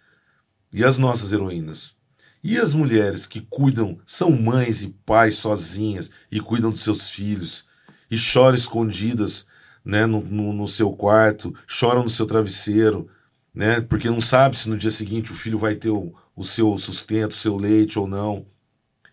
[0.73, 1.95] E as nossas heroínas?
[2.43, 7.67] E as mulheres que cuidam, são mães e pais sozinhas e cuidam dos seus filhos
[8.11, 9.47] e choram escondidas
[9.85, 13.09] né, no, no, no seu quarto, choram no seu travesseiro,
[13.55, 16.77] né, porque não sabe se no dia seguinte o filho vai ter o, o seu
[16.79, 18.47] sustento, o seu leite ou não.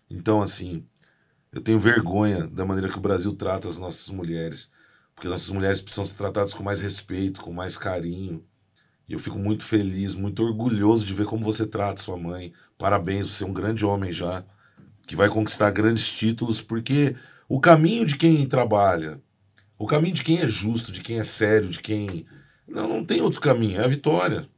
[0.08, 0.84] Então, assim,
[1.52, 4.72] eu tenho vergonha da maneira que o Brasil trata as nossas mulheres,
[5.14, 8.44] porque nossas mulheres precisam ser tratadas com mais respeito, com mais carinho.
[9.10, 12.52] E eu fico muito feliz, muito orgulhoso de ver como você trata sua mãe.
[12.78, 14.44] Parabéns, você é um grande homem já,
[15.04, 17.16] que vai conquistar grandes títulos, porque
[17.48, 19.20] o caminho de quem trabalha,
[19.76, 22.24] o caminho de quem é justo, de quem é sério, de quem.
[22.68, 24.48] Não, não tem outro caminho, é a vitória.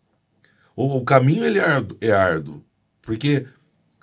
[0.76, 2.62] O, o caminho ele é árduo, é árduo,
[3.00, 3.46] porque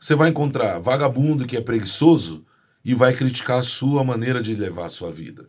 [0.02, 2.44] você vai encontrar vagabundo que é preguiçoso
[2.84, 5.48] e vai criticar a sua maneira de levar a sua vida.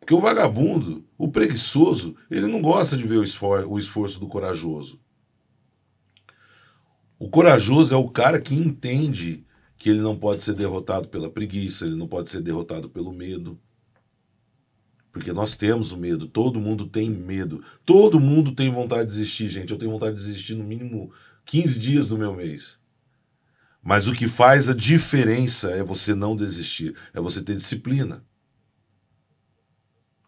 [0.00, 4.26] Porque o vagabundo, o preguiçoso, ele não gosta de ver o, esfor o esforço do
[4.26, 4.98] corajoso.
[7.18, 9.44] O corajoso é o cara que entende
[9.76, 13.60] que ele não pode ser derrotado pela preguiça, ele não pode ser derrotado pelo medo.
[15.12, 17.62] Porque nós temos o medo, todo mundo tem medo.
[17.84, 19.70] Todo mundo tem vontade de desistir, gente.
[19.70, 21.12] Eu tenho vontade de desistir no mínimo
[21.44, 22.78] 15 dias do meu mês.
[23.82, 28.24] Mas o que faz a diferença é você não desistir, é você ter disciplina.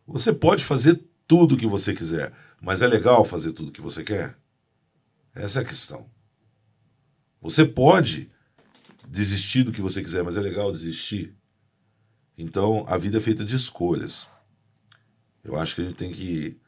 [0.07, 3.81] Você pode fazer tudo o que você quiser, mas é legal fazer tudo o que
[3.81, 4.37] você quer?
[5.35, 6.11] Essa é a questão.
[7.41, 8.31] Você pode
[9.09, 11.35] desistir do que você quiser, mas é legal desistir?
[12.37, 14.27] Então, a vida é feita de escolhas.
[15.45, 16.61] Eu acho que a gente tem que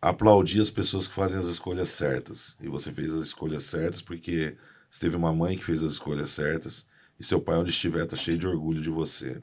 [0.00, 2.56] aplaudir as pessoas que fazem as escolhas certas.
[2.60, 4.56] E você fez as escolhas certas porque
[4.90, 6.86] você teve uma mãe que fez as escolhas certas
[7.18, 9.42] e seu pai, onde estiver, está cheio de orgulho de você.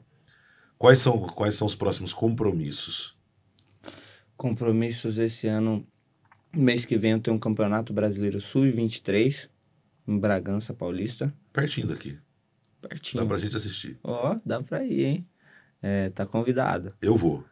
[0.78, 3.16] Quais são, quais são os próximos compromissos?
[4.36, 5.86] Compromissos esse ano.
[6.52, 9.48] Mês que vem eu tenho um Campeonato Brasileiro Sul-23
[10.06, 11.34] em Bragança Paulista.
[11.52, 12.16] Pertinho daqui.
[12.80, 13.22] Pertinho.
[13.22, 13.98] Dá pra gente assistir.
[14.02, 15.26] Ó, oh, dá pra ir, hein?
[15.82, 16.94] É, tá convidado.
[17.00, 17.44] Eu vou.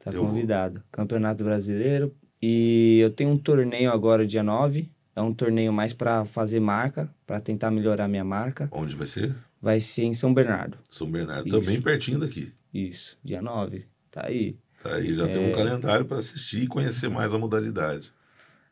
[0.00, 0.28] Tá Eu vou.
[0.30, 0.82] convidado.
[0.92, 2.14] Campeonato Brasileiro.
[2.42, 4.90] E eu tenho um torneio agora, dia 9.
[5.16, 8.68] É um torneio mais para fazer marca, para tentar melhorar minha marca.
[8.72, 9.34] Onde vai ser?
[9.62, 10.76] Vai ser em São Bernardo.
[10.90, 11.48] São Bernardo.
[11.48, 11.58] Isso.
[11.58, 12.52] Também pertinho daqui.
[12.72, 13.86] Isso, dia 9.
[14.10, 14.58] Tá aí.
[14.84, 18.12] Tá aí, já tem um calendário para assistir e conhecer mais a modalidade.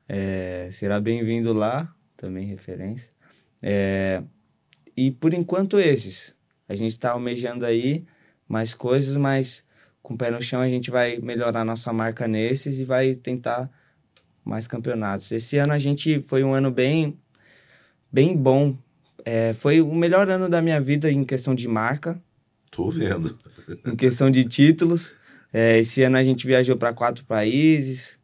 [0.06, 3.10] É, será bem-vindo lá, também referência.
[3.62, 4.22] É,
[4.94, 6.34] e por enquanto esses.
[6.68, 8.04] A gente está almejando aí
[8.46, 9.64] mais coisas, mas
[10.02, 13.70] com o pé no chão a gente vai melhorar nossa marca nesses e vai tentar
[14.44, 15.32] mais campeonatos.
[15.32, 17.18] Esse ano a gente foi um ano bem,
[18.12, 18.76] bem bom.
[19.24, 22.22] É, foi o melhor ano da minha vida em questão de marca,
[22.70, 23.38] Tô vendo.
[23.86, 25.16] em questão de títulos.
[25.52, 28.18] É, esse ano a gente viajou para quatro países,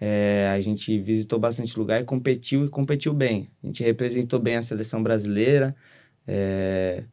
[0.00, 3.50] é, a gente visitou bastante lugar e competiu e competiu bem.
[3.62, 5.76] A gente representou bem a seleção brasileira.
[6.26, 7.04] é,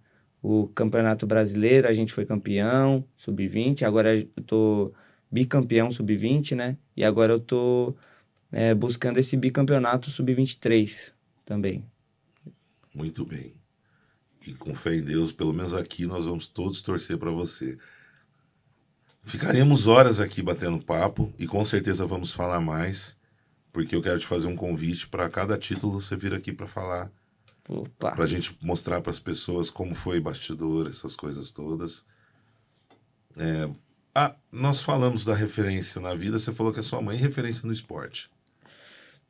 [0.42, 3.84] o Campeonato Brasileiro, a gente foi campeão, sub-20.
[3.84, 4.94] Agora eu tô
[5.32, 6.78] bicampeão sub-20, né?
[6.96, 7.96] E agora eu tô
[8.52, 11.12] é, buscando esse bicampeonato sub-23
[11.46, 11.86] também.
[12.94, 13.54] Muito bem.
[14.46, 17.78] E com fé em Deus, pelo menos aqui, nós vamos todos torcer para você.
[19.24, 23.16] Ficaremos horas aqui batendo papo e com certeza vamos falar mais,
[23.72, 27.12] porque eu quero te fazer um convite para cada título você vir aqui para falar,
[27.68, 28.12] Opa!
[28.12, 32.06] para a gente mostrar para as pessoas como foi bastidor, essas coisas todas.
[33.38, 33.70] É,
[34.16, 37.68] ah, nós falamos da referência na vida, você falou que a sua mãe é referência
[37.68, 38.30] no esporte.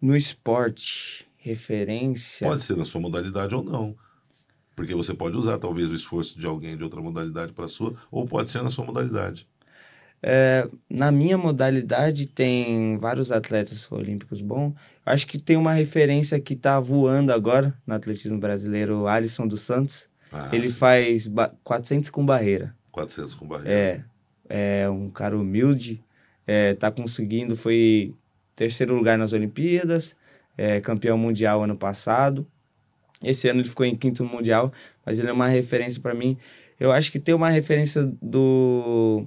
[0.02, 2.48] No esporte, referência.
[2.48, 3.96] Pode ser na sua modalidade ou não.
[4.76, 7.96] Porque você pode usar talvez o esforço de alguém de outra modalidade para a sua,
[8.10, 9.46] ou pode ser na sua modalidade.
[10.22, 14.74] É, na minha modalidade tem vários atletas olímpicos bons.
[15.06, 19.62] Acho que tem uma referência que tá voando agora no atletismo brasileiro, o Alisson dos
[19.62, 20.10] Santos.
[20.32, 22.76] Ah, Ele sim, faz ba- 400 com barreira.
[22.92, 24.06] 400 com barreira.
[24.50, 26.04] É, é um cara humilde,
[26.46, 28.14] é, tá conseguindo, foi
[28.56, 30.16] terceiro lugar nas Olimpíadas,
[30.58, 32.46] é, campeão mundial ano passado.
[33.24, 34.72] Esse ano ele ficou em quinto mundial,
[35.06, 36.38] mas ele é uma referência para mim.
[36.80, 39.26] Eu acho que tem uma referência do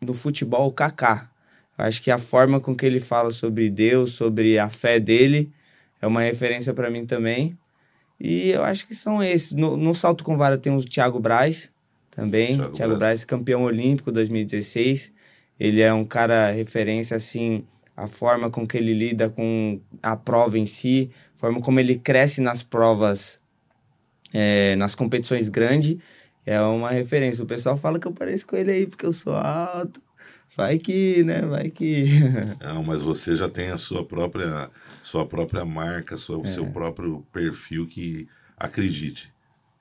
[0.00, 1.30] do futebol, o Kaká.
[1.76, 5.50] Acho que a forma com que ele fala sobre Deus, sobre a fé dele,
[6.00, 7.56] é uma referência para mim também.
[8.18, 9.52] E eu acho que são esses.
[9.52, 11.70] No, no salto com vara tem o Thiago Braz
[12.10, 12.56] também.
[12.56, 12.98] Thiago Thiago, Braz.
[12.98, 15.12] Braz, campeão olímpico 2016.
[15.58, 17.64] Ele é um cara referência assim,
[17.96, 21.96] a forma com que ele lida com a prova em si, a forma como ele
[21.96, 23.38] cresce nas provas,
[24.32, 25.98] é, nas competições grandes,
[26.44, 27.44] é uma referência.
[27.44, 30.00] O pessoal fala que eu pareço com ele aí porque eu sou alto.
[30.56, 31.42] Vai que, né?
[31.42, 32.06] Vai que.
[32.60, 34.70] Não, mas você já tem a sua própria,
[35.02, 39.32] sua própria marca, sua, o seu próprio perfil que acredite.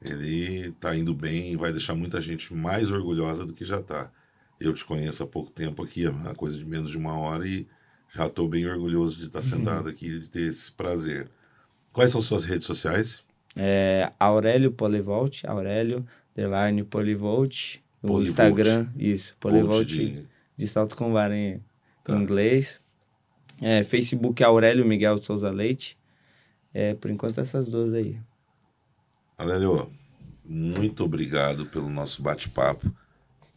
[0.01, 4.11] Ele tá indo bem e vai deixar muita gente mais orgulhosa do que já tá.
[4.59, 7.47] Eu te conheço há pouco tempo aqui, é uma coisa de menos de uma hora
[7.47, 7.67] e
[8.13, 11.29] já estou bem orgulhoso de estar sentado aqui e de ter esse prazer.
[11.91, 13.25] Quais são suas redes sociais?
[13.55, 16.05] É, Aurélio Polivolt, Aurélio
[16.39, 17.77] Delarne Polivolt.
[18.01, 18.27] O Polivolt.
[18.29, 20.25] Instagram, isso, Polivolt de,
[20.55, 21.61] de- salto com em
[22.03, 22.15] Tá.
[22.15, 22.79] inglês.
[23.61, 25.97] É, Facebook Aurélio Miguel de Souza Leite.
[26.73, 28.17] É, por enquanto essas duas aí.
[29.37, 29.91] Aurélio,
[30.45, 32.89] muito obrigado pelo nosso bate-papo.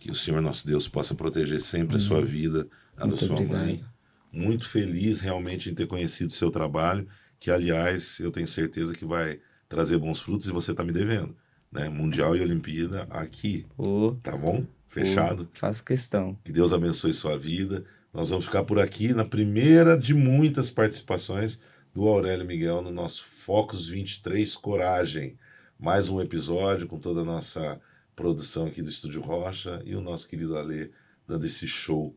[0.00, 2.66] Que o Senhor nosso Deus possa proteger sempre a sua vida,
[2.96, 3.60] a da Muito sua obrigado.
[3.64, 3.84] mãe.
[4.32, 7.06] Muito feliz realmente em ter conhecido o seu trabalho,
[7.38, 11.36] que aliás eu tenho certeza que vai trazer bons frutos e você está me devendo.
[11.72, 11.88] Né?
[11.88, 14.64] Mundial e Olimpíada aqui, Ô, tá bom?
[14.88, 15.48] Fechado.
[15.52, 16.36] ô, faço questão.
[16.44, 17.84] Que Deus abençoe sua vida.
[18.12, 21.58] Nós vamos ficar por aqui na primeira de muitas participações
[21.94, 25.38] do Aurélio Miguel no nosso Focus 23 Coragem.
[25.78, 27.80] Mais um episódio com toda a nossa
[28.14, 30.90] produção aqui do Estúdio Rocha e o nosso querido Alê
[31.26, 32.14] dando esse show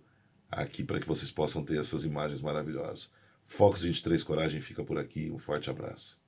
[0.51, 3.09] aqui para que vocês possam ter essas imagens maravilhosas.
[3.47, 5.31] Focus 23 Coragem fica por aqui.
[5.31, 6.19] Um forte abraço.